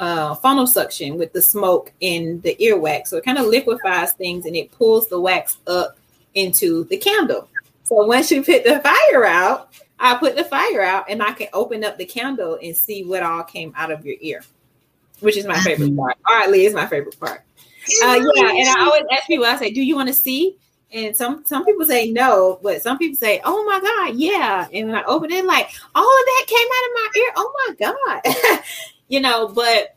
[0.00, 3.08] uh, funnel suction with the smoke in the earwax.
[3.08, 5.96] So it kind of liquefies things and it pulls the wax up
[6.34, 7.48] into the candle.
[7.84, 11.48] So once you put the fire out, I put the fire out and I can
[11.52, 14.42] open up the candle and see what all came out of your ear,
[15.24, 16.16] which is my favorite part.
[16.26, 17.42] All right, Lee is my favorite part.
[18.02, 20.56] Uh, yeah, and I always ask people, I say, do you want to see?
[20.92, 24.86] And some some people say no, but some people say, "Oh my God, yeah!" And
[24.86, 27.32] when I open it, like all of that came out of my ear.
[27.36, 28.62] Oh my God,
[29.08, 29.96] you know, but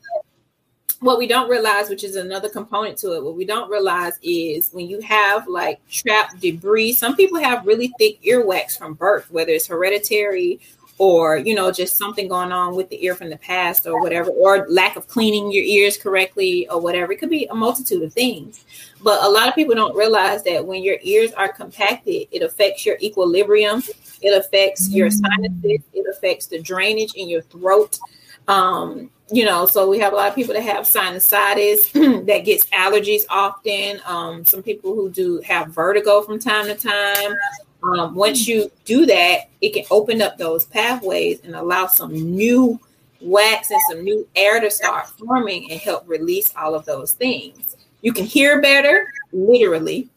[1.00, 4.72] what we don't realize, which is another component to it, what we don't realize is
[4.72, 9.52] when you have like trapped debris, some people have really thick earwax from birth, whether
[9.52, 10.60] it's hereditary
[11.00, 14.30] or you know just something going on with the ear from the past or whatever
[14.32, 17.12] or lack of cleaning your ears correctly or whatever.
[17.12, 18.66] It could be a multitude of things.
[19.04, 22.86] But a lot of people don't realize that when your ears are compacted it affects
[22.86, 23.84] your equilibrium.
[24.22, 25.82] It affects your sinuses.
[25.94, 28.00] It affects the drainage in your throat.
[28.48, 31.92] Um, you know, so we have a lot of people that have sinusitis
[32.28, 34.00] that gets allergies often.
[34.06, 37.36] Um, some people who do have vertigo from time to time.
[37.84, 42.80] Um, once you do that, it can open up those pathways and allow some new
[43.22, 47.76] wax and some new air to start forming and help release all of those things.
[48.02, 50.10] You can hear better, literally.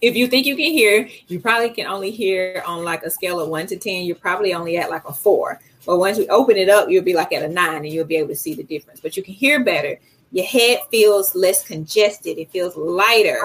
[0.00, 3.40] If you think you can hear, you probably can only hear on like a scale
[3.40, 4.04] of one to 10.
[4.04, 7.14] You're probably only at like a four but once you open it up, you'll be
[7.14, 9.00] like at a nine and you'll be able to see the difference.
[9.00, 9.98] But you can hear better.
[10.32, 12.38] Your head feels less congested.
[12.38, 13.40] It feels lighter.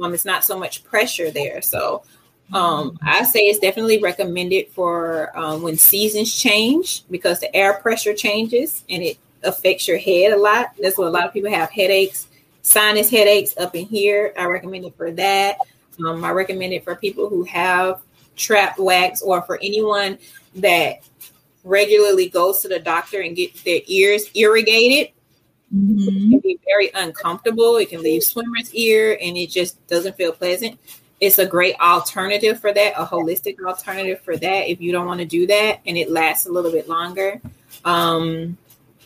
[0.00, 1.60] Um, it's not so much pressure there.
[1.60, 2.02] So
[2.52, 8.14] um, I say it's definitely recommended for um, when seasons change because the air pressure
[8.14, 10.72] changes and it affects your head a lot.
[10.80, 12.28] That's what a lot of people have headaches,
[12.62, 14.32] sinus headaches up in here.
[14.36, 15.58] I recommend it for that.
[16.04, 18.00] Um, I recommend it for people who have
[18.36, 20.18] trapped wax or for anyone
[20.56, 21.02] that
[21.62, 25.12] regularly goes to the doctor and get their ears irrigated,
[25.74, 26.08] mm-hmm.
[26.08, 27.76] it can be very uncomfortable.
[27.76, 30.78] It can leave swimmer's ear and it just doesn't feel pleasant.
[31.20, 35.20] It's a great alternative for that, a holistic alternative for that if you don't want
[35.20, 37.40] to do that and it lasts a little bit longer.
[37.84, 38.56] Um,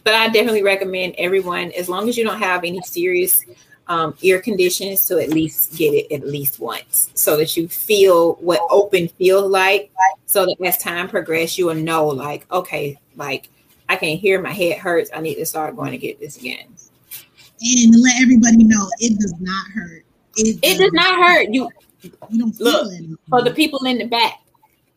[0.04, 3.44] but I definitely recommend everyone, as long as you don't have any serious
[3.88, 8.34] um, ear conditions to at least get it at least once so that you feel
[8.34, 9.90] what open feels like.
[10.26, 13.48] So that as time progresses, you will know, like, okay, like
[13.88, 15.10] I can hear my head hurts.
[15.14, 16.66] I need to start going to get this again.
[17.60, 20.04] And to let everybody know, it does not hurt.
[20.36, 21.48] It, it does not hurt.
[21.50, 21.70] You,
[22.04, 22.92] you don't look
[23.28, 24.40] for the people in the back.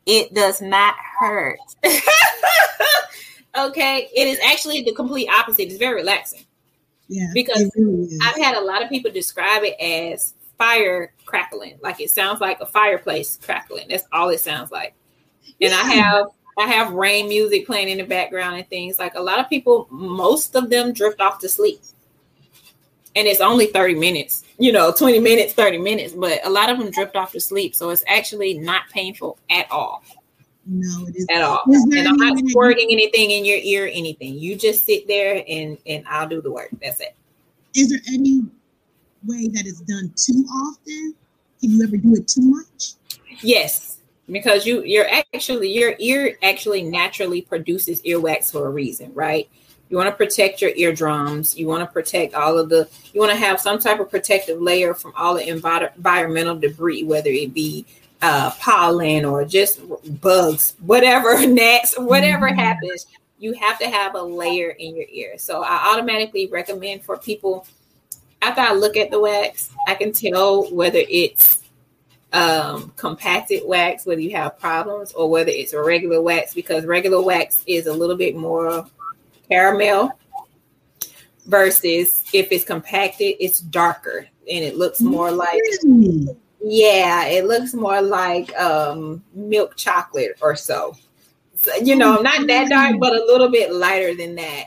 [0.06, 1.60] It does not hurt.
[3.58, 5.64] okay, it is actually the complete opposite.
[5.64, 6.46] It's very relaxing.
[7.10, 12.02] Yeah, because really I've had a lot of people describe it as fire crackling, like
[12.02, 13.88] it sounds like a fireplace crackling.
[13.90, 14.94] That's all it sounds like.
[15.62, 15.78] And yeah.
[15.78, 16.28] I have
[16.58, 19.88] I have rain music playing in the background and things like a lot of people,
[19.92, 21.80] most of them drift off to sleep.
[23.18, 26.78] And it's only 30 minutes, you know, 20 minutes, 30 minutes, but a lot of
[26.78, 27.74] them drift off to sleep.
[27.74, 30.04] So it's actually not painful at all.
[30.68, 31.62] No, it is at all.
[31.66, 34.36] And I'm not squirting anything in your ear, anything.
[34.36, 36.70] You just sit there and and I'll do the work.
[36.82, 37.16] That's it.
[37.74, 38.42] Is there any
[39.26, 41.16] way that it's done too often?
[41.62, 42.94] Can you ever do it too much?
[43.42, 44.00] Yes,
[44.30, 49.50] because you you're actually your ear actually naturally produces earwax for a reason, right?
[49.90, 51.58] You want to protect your eardrums.
[51.58, 52.90] You want to protect all of the.
[53.14, 57.04] You want to have some type of protective layer from all the envi- environmental debris,
[57.04, 57.86] whether it be
[58.22, 59.80] uh, pollen or just
[60.22, 62.60] bugs, whatever gnats, whatever mm-hmm.
[62.60, 63.06] happens.
[63.40, 65.38] You have to have a layer in your ear.
[65.38, 67.68] So I automatically recommend for people.
[68.42, 71.64] After I look at the wax, I can tell whether it's
[72.34, 77.22] um, compacted wax, whether you have problems, or whether it's a regular wax, because regular
[77.22, 78.86] wax is a little bit more
[79.50, 80.12] caramel
[81.46, 85.60] versus if it's compacted, it's darker and it looks more like
[86.62, 90.96] yeah, it looks more like um milk chocolate or so.
[91.56, 94.66] so you know, not that dark, but a little bit lighter than that.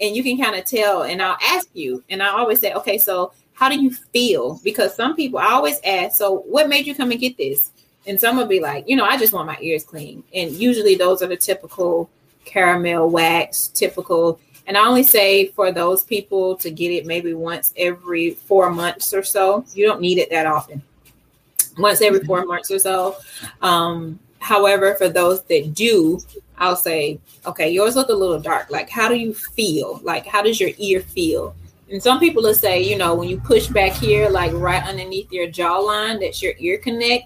[0.00, 2.96] And you can kind of tell, and I'll ask you, and I always say, okay,
[2.96, 4.58] so how do you feel?
[4.64, 7.72] Because some people I always ask, so what made you come and get this?
[8.06, 10.24] And some will be like, you know, I just want my ears clean.
[10.34, 12.08] And usually those are the typical
[12.44, 14.40] caramel wax, typical.
[14.66, 19.12] And I only say for those people to get it maybe once every four months
[19.12, 19.64] or so.
[19.74, 20.82] You don't need it that often.
[21.78, 23.16] Once every four months or so.
[23.62, 26.20] Um, however, for those that do,
[26.58, 28.70] I'll say, okay, yours look a little dark.
[28.70, 30.00] Like, how do you feel?
[30.02, 31.54] Like, how does your ear feel?
[31.90, 35.32] And some people will say, you know, when you push back here, like right underneath
[35.32, 37.24] your jawline, that's your ear connect,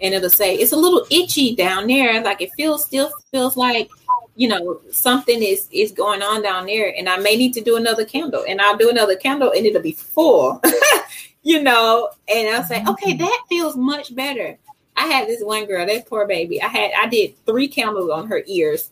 [0.00, 2.22] and it'll say it's a little itchy down there.
[2.22, 3.90] Like it feels still feels like
[4.36, 7.76] you know something is is going on down there and i may need to do
[7.76, 10.60] another candle and i'll do another candle and it'll be full
[11.42, 12.10] you know?
[12.28, 13.24] And i'll say okay mm-hmm.
[13.24, 14.58] that feels much better.
[14.96, 18.26] I had this one girl that poor baby i had i did three candles on
[18.28, 18.90] her ears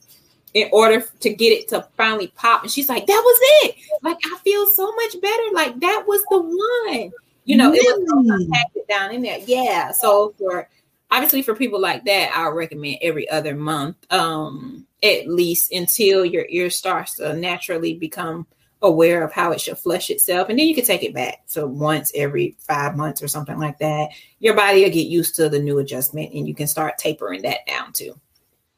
[0.52, 3.76] in order to get it to finally pop and she's like that was it!
[4.02, 7.12] Like i feel so much better like that was the one!
[7.44, 9.38] You know it was so down in there.
[9.46, 10.68] Yeah so for
[11.10, 16.46] obviously for people like that i recommend every other month um at least until your
[16.48, 18.46] ear starts to naturally become
[18.82, 21.42] aware of how it should flush itself and then you can take it back.
[21.46, 25.48] So once every five months or something like that your body will get used to
[25.48, 28.18] the new adjustment and you can start tapering that down too.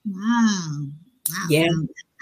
[0.05, 0.87] Wow,
[1.29, 1.47] wow.
[1.49, 1.67] yeah.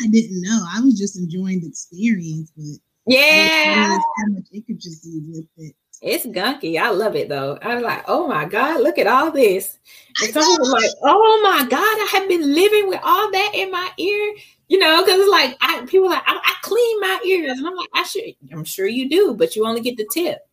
[0.01, 0.65] I didn't know.
[0.73, 2.65] I was just enjoying the experience but
[3.07, 3.99] yeah.
[3.99, 6.79] how much intricacy with it it's gunky.
[6.79, 7.59] I love it though.
[7.63, 9.79] I was like, oh my God, look at all this.
[10.23, 13.71] And some people like, oh my God, I have been living with all that in
[13.71, 14.35] my ear.
[14.69, 17.59] You know, because it's like I people like I, I clean my ears.
[17.59, 20.47] And I'm like, I should I'm sure you do, but you only get the tip.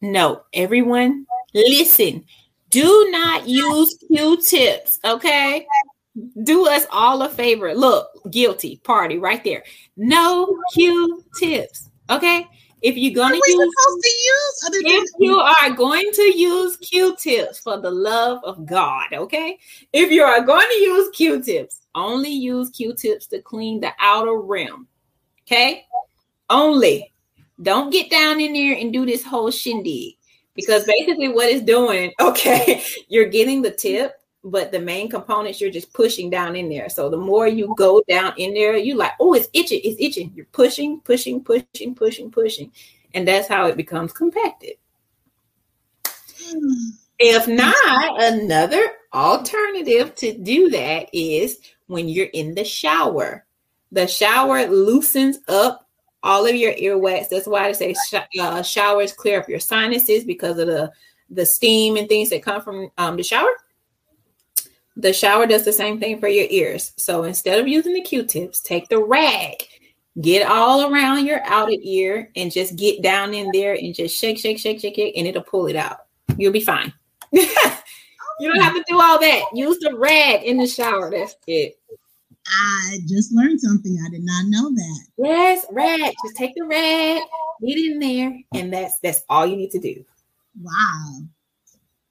[0.00, 2.24] No, everyone, listen.
[2.70, 5.66] Do not use Q-tips, okay?
[6.42, 7.72] Do us all a favor.
[7.74, 9.62] Look, guilty party right there.
[9.96, 12.48] No Q-tips, okay?
[12.84, 17.58] If you're going to use, supposed to use if you are going to use Q-tips
[17.58, 19.58] for the love of God, okay?
[19.94, 24.86] If you are going to use Q-tips, only use Q-tips to clean the outer rim,
[25.46, 25.86] okay?
[26.50, 27.10] Only.
[27.62, 30.16] Don't get down in there and do this whole shindig
[30.54, 35.70] because basically what it's doing, okay, you're getting the tip, but the main components you're
[35.70, 36.90] just pushing down in there.
[36.90, 40.32] So the more you go down in there, you like, oh, it's itching, it's itching.
[40.34, 42.70] You're pushing, pushing, pushing, pushing, pushing,
[43.14, 44.74] and that's how it becomes compacted.
[47.18, 48.84] If not, another
[49.14, 53.46] alternative to do that is when you're in the shower.
[53.92, 55.88] The shower loosens up
[56.22, 57.28] all of your earwax.
[57.30, 60.92] That's why I say sh- uh, showers clear up your sinuses because of the
[61.30, 63.50] the steam and things that come from um, the shower.
[64.96, 66.92] The shower does the same thing for your ears.
[66.96, 69.64] So instead of using the Q-tips, take the rag,
[70.20, 74.38] get all around your outer ear, and just get down in there and just shake,
[74.38, 76.06] shake, shake, shake it, and it'll pull it out.
[76.36, 76.92] You'll be fine.
[77.32, 77.46] you
[78.40, 79.42] don't have to do all that.
[79.52, 81.10] Use the rag in the shower.
[81.10, 81.78] That's it.
[82.46, 83.98] I just learned something.
[84.06, 85.00] I did not know that.
[85.16, 86.14] Yes, rag.
[86.24, 87.22] Just take the rag,
[87.66, 90.04] get in there, and that's that's all you need to do.
[90.60, 91.22] Wow.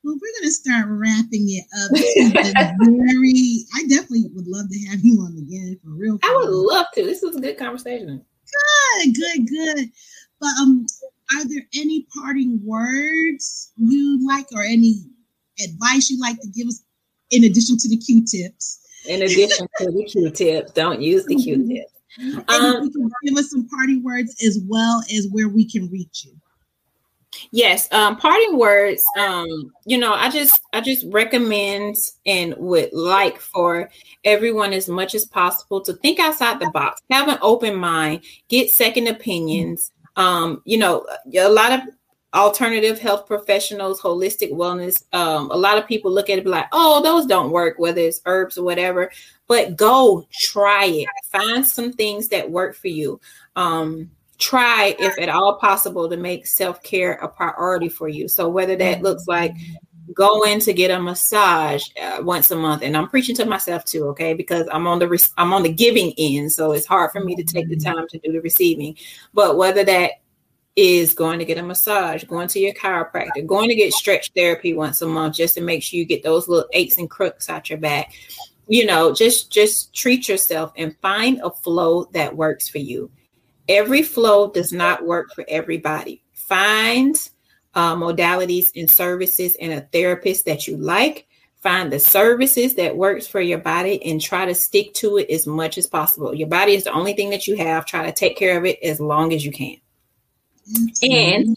[0.04, 1.92] Well, we're going to start wrapping it up.
[2.82, 6.20] very, I definitely would love to have you on again for real.
[6.24, 7.06] I would love to.
[7.06, 8.24] This was a good conversation.
[8.98, 9.90] Good, good, good.
[10.42, 10.86] But um,
[11.38, 15.06] are there any parting words you like, or any
[15.64, 16.84] advice you like to give us
[17.32, 18.82] in addition to the Q-tips?
[19.08, 21.94] In addition to the Q-tips, don't use the Q-tips.
[22.50, 22.92] Um,
[23.24, 26.34] give us some parting words as well as where we can reach you.
[27.52, 29.04] Yes, um, parting words.
[29.18, 33.90] Um, you know, I just I just recommend and would like for
[34.24, 38.72] everyone as much as possible to think outside the box, have an open mind, get
[38.72, 39.92] second opinions.
[40.16, 41.06] Um, you know,
[41.36, 41.82] a lot of
[42.34, 45.04] alternative health professionals, holistic wellness.
[45.14, 48.22] Um, a lot of people look at it like, oh, those don't work, whether it's
[48.26, 49.12] herbs or whatever.
[49.48, 51.08] But go try it.
[51.32, 53.20] Find some things that work for you.
[53.56, 58.28] Um, try, if at all possible, to make self care a priority for you.
[58.28, 59.54] So whether that looks like
[60.14, 64.06] going to get a massage uh, once a month and i'm preaching to myself too
[64.08, 67.24] okay because i'm on the re- i'm on the giving end so it's hard for
[67.24, 68.96] me to take the time to do the receiving
[69.34, 70.12] but whether that
[70.76, 74.74] is going to get a massage, going to your chiropractor, going to get stretch therapy
[74.74, 77.70] once a month just to make sure you get those little aches and crooks out
[77.70, 78.14] your back.
[78.68, 83.12] You know, just just treat yourself and find a flow that works for you.
[83.70, 86.24] Every flow does not work for everybody.
[86.34, 87.16] Find
[87.74, 91.28] uh, modalities and services and a therapist that you like.
[91.62, 95.48] Find the services that works for your body and try to stick to it as
[95.48, 96.36] much as possible.
[96.36, 97.86] Your body is the only thing that you have.
[97.86, 99.78] Try to take care of it as long as you can.
[101.02, 101.56] And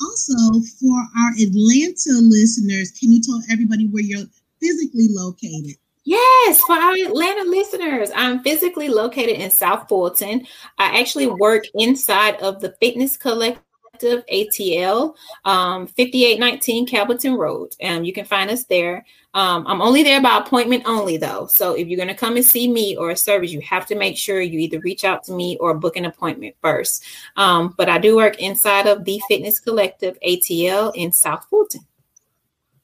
[0.00, 4.26] Also, for our Atlanta listeners, can you tell everybody where you're
[4.60, 5.76] physically located?
[6.04, 10.46] Yes, for our Atlanta listeners, I'm physically located in South Fulton.
[10.78, 13.62] I actually work inside of the Fitness Collective
[14.02, 17.74] ATL, um, 5819 Calverton Road.
[17.82, 19.04] Um, you can find us there.
[19.34, 21.46] Um, I'm only there by appointment only, though.
[21.46, 23.94] So if you're going to come and see me or a service, you have to
[23.94, 27.04] make sure you either reach out to me or book an appointment first.
[27.36, 31.82] Um, but I do work inside of the Fitness Collective ATL in South Fulton.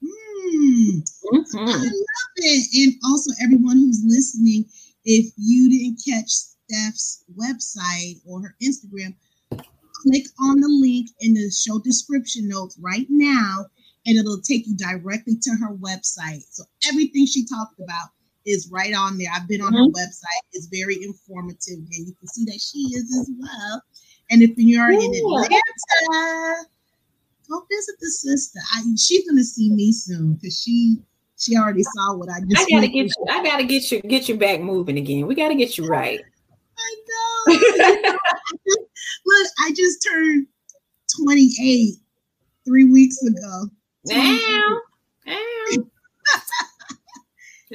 [0.03, 1.03] Mm,
[1.33, 1.59] mm-hmm.
[1.59, 2.69] I love it.
[2.75, 4.67] And also, everyone who's listening,
[5.05, 9.15] if you didn't catch Steph's website or her Instagram,
[10.05, 13.67] click on the link in the show description notes right now,
[14.07, 16.45] and it'll take you directly to her website.
[16.51, 18.09] So everything she talked about
[18.47, 19.29] is right on there.
[19.35, 19.85] I've been on mm-hmm.
[19.85, 20.43] her website.
[20.53, 23.83] It's very informative, and you can see that she is as well.
[24.31, 26.65] And if you're in Atlanta,
[27.49, 28.61] go visit the sister.
[28.75, 30.99] I, she's gonna see me soon because she
[31.39, 32.67] she already saw what I just.
[32.73, 33.27] I gotta get you.
[33.31, 35.27] I gotta get you get you back moving again.
[35.27, 36.21] We gotta get you right.
[36.79, 36.97] I
[37.47, 38.17] know.
[39.27, 40.47] Look, I just turned
[41.25, 41.95] 28
[42.65, 43.69] three weeks ago.
[44.07, 44.81] Now,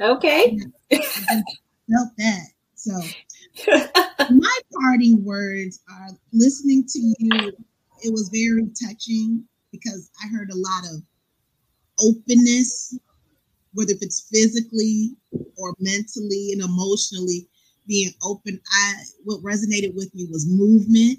[0.00, 0.58] okay.
[0.90, 2.46] felt that.
[2.74, 2.92] So,
[4.30, 7.52] my parting words are listening to you.
[8.02, 11.02] It was very touching because I heard a lot of
[12.00, 12.98] openness,
[13.74, 15.16] whether if it's physically
[15.58, 17.48] or mentally and emotionally
[17.86, 18.60] being open.
[18.72, 18.94] I
[19.24, 21.18] what resonated with me was movement,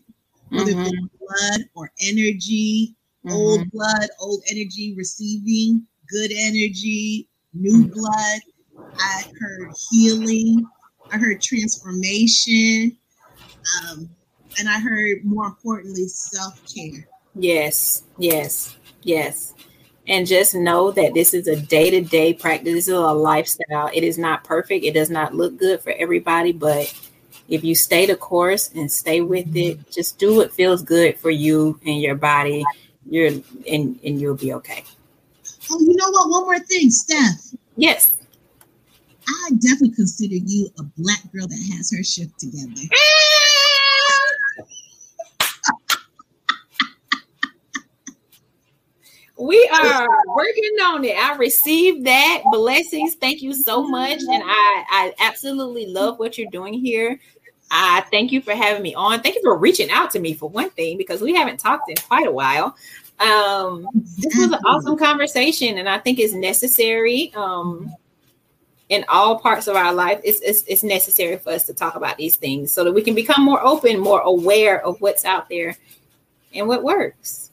[0.52, 0.82] whether mm-hmm.
[0.82, 2.95] it's blood or energy,
[3.26, 3.36] mm-hmm.
[3.36, 7.93] old blood, old energy receiving good energy, new mm-hmm.
[7.93, 8.91] blood.
[8.97, 10.66] I heard healing.
[11.12, 12.97] I heard transformation.
[13.84, 14.10] Um,
[14.60, 17.08] and I heard more importantly, self care.
[17.36, 19.54] Yes, yes, yes
[20.08, 24.18] and just know that this is a day-to-day practice this is a lifestyle it is
[24.18, 26.93] not perfect it does not look good for everybody but
[27.52, 29.80] if you stay the course and stay with mm-hmm.
[29.80, 32.64] it just do what feels good for you and your body
[33.10, 34.84] you're and and you'll be okay
[35.70, 38.16] oh you know what one more thing steph yes
[39.28, 42.82] i definitely consider you a black girl that has her shift together
[49.41, 51.18] we are working on it.
[51.18, 52.43] I received that.
[52.52, 53.16] Blessings.
[53.16, 54.20] Thank you so much.
[54.20, 57.20] And I, I absolutely love what you're doing here.
[57.72, 59.22] I thank you for having me on.
[59.22, 61.95] Thank you for reaching out to me for one thing, because we haven't talked in
[61.95, 62.76] quite a while.
[63.19, 67.32] Um, this was an awesome conversation, and I think it's necessary.
[67.34, 67.93] Um,
[68.89, 72.17] in all parts of our life, it's, it's, it's necessary for us to talk about
[72.17, 75.78] these things so that we can become more open, more aware of what's out there
[76.53, 77.51] and what works.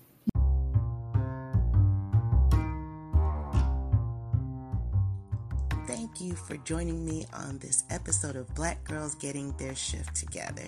[6.69, 10.65] Joining me on this episode of Black Girls Getting Their Shift Together.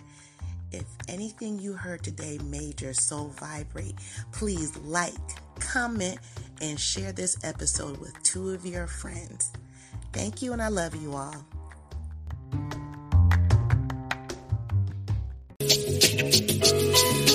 [0.72, 3.96] If anything you heard today made your soul vibrate,
[4.32, 5.12] please like,
[5.58, 6.18] comment,
[6.62, 9.52] and share this episode with two of your friends.
[10.14, 11.36] Thank you, and I love you all.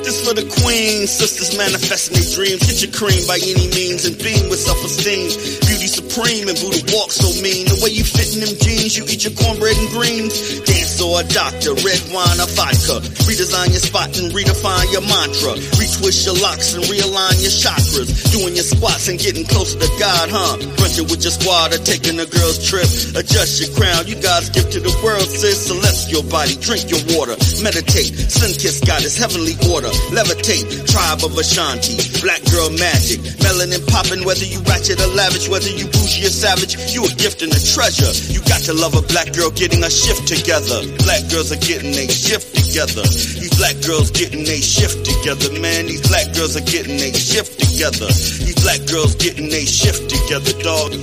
[0.05, 2.66] This for the queens, sisters manifesting their dreams.
[2.66, 5.30] Get your cream by any means and beam with self-esteem.
[5.30, 7.66] Beauty supreme and Buddha walk so mean.
[7.66, 10.62] The way you fit in them jeans, you eat your cornbread and greens.
[10.96, 13.04] Dance or a doctor, red wine or vodka.
[13.28, 15.60] Redesign your spot and redefine your mantra.
[15.76, 18.08] Retwist your locks and realign your chakras.
[18.32, 20.56] Doing your squats and getting closer to God, huh?
[20.80, 22.88] Brunching with your squad or taking a girl's trip.
[23.16, 25.68] Adjust your crown, you God's gift to the world, sis.
[25.68, 27.36] Celestial body, drink your water.
[27.60, 29.91] Meditate, sun kiss goddess, heavenly order.
[30.16, 32.00] Levitate, tribe of Ashanti.
[32.24, 36.80] Black girl magic, melanin popping, whether you ratchet or lavish, whether you bougie or savage,
[36.96, 38.12] you a gift and a treasure.
[38.32, 40.85] You got to love a black girl getting a shift together.
[41.04, 43.02] Black girls are getting a shift together.
[43.04, 45.88] These black girls getting a shift together, man.
[45.88, 48.08] These black girls are getting a shift together.
[48.08, 50.94] These black girls getting a shift together, dog.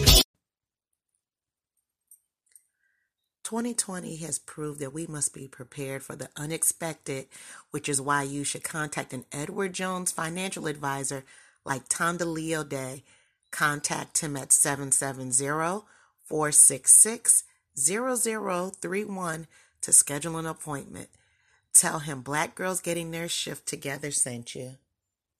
[3.52, 7.26] 2020 has proved that we must be prepared for the unexpected,
[7.70, 11.22] which is why you should contact an Edward Jones financial advisor
[11.64, 13.04] like Tondaleo Day.
[13.50, 15.84] Contact him at 770
[16.24, 17.44] 466
[17.76, 19.46] 0031
[19.82, 21.08] to schedule an appointment.
[21.72, 24.76] Tell him Black Girls Getting Their Shift Together sent you.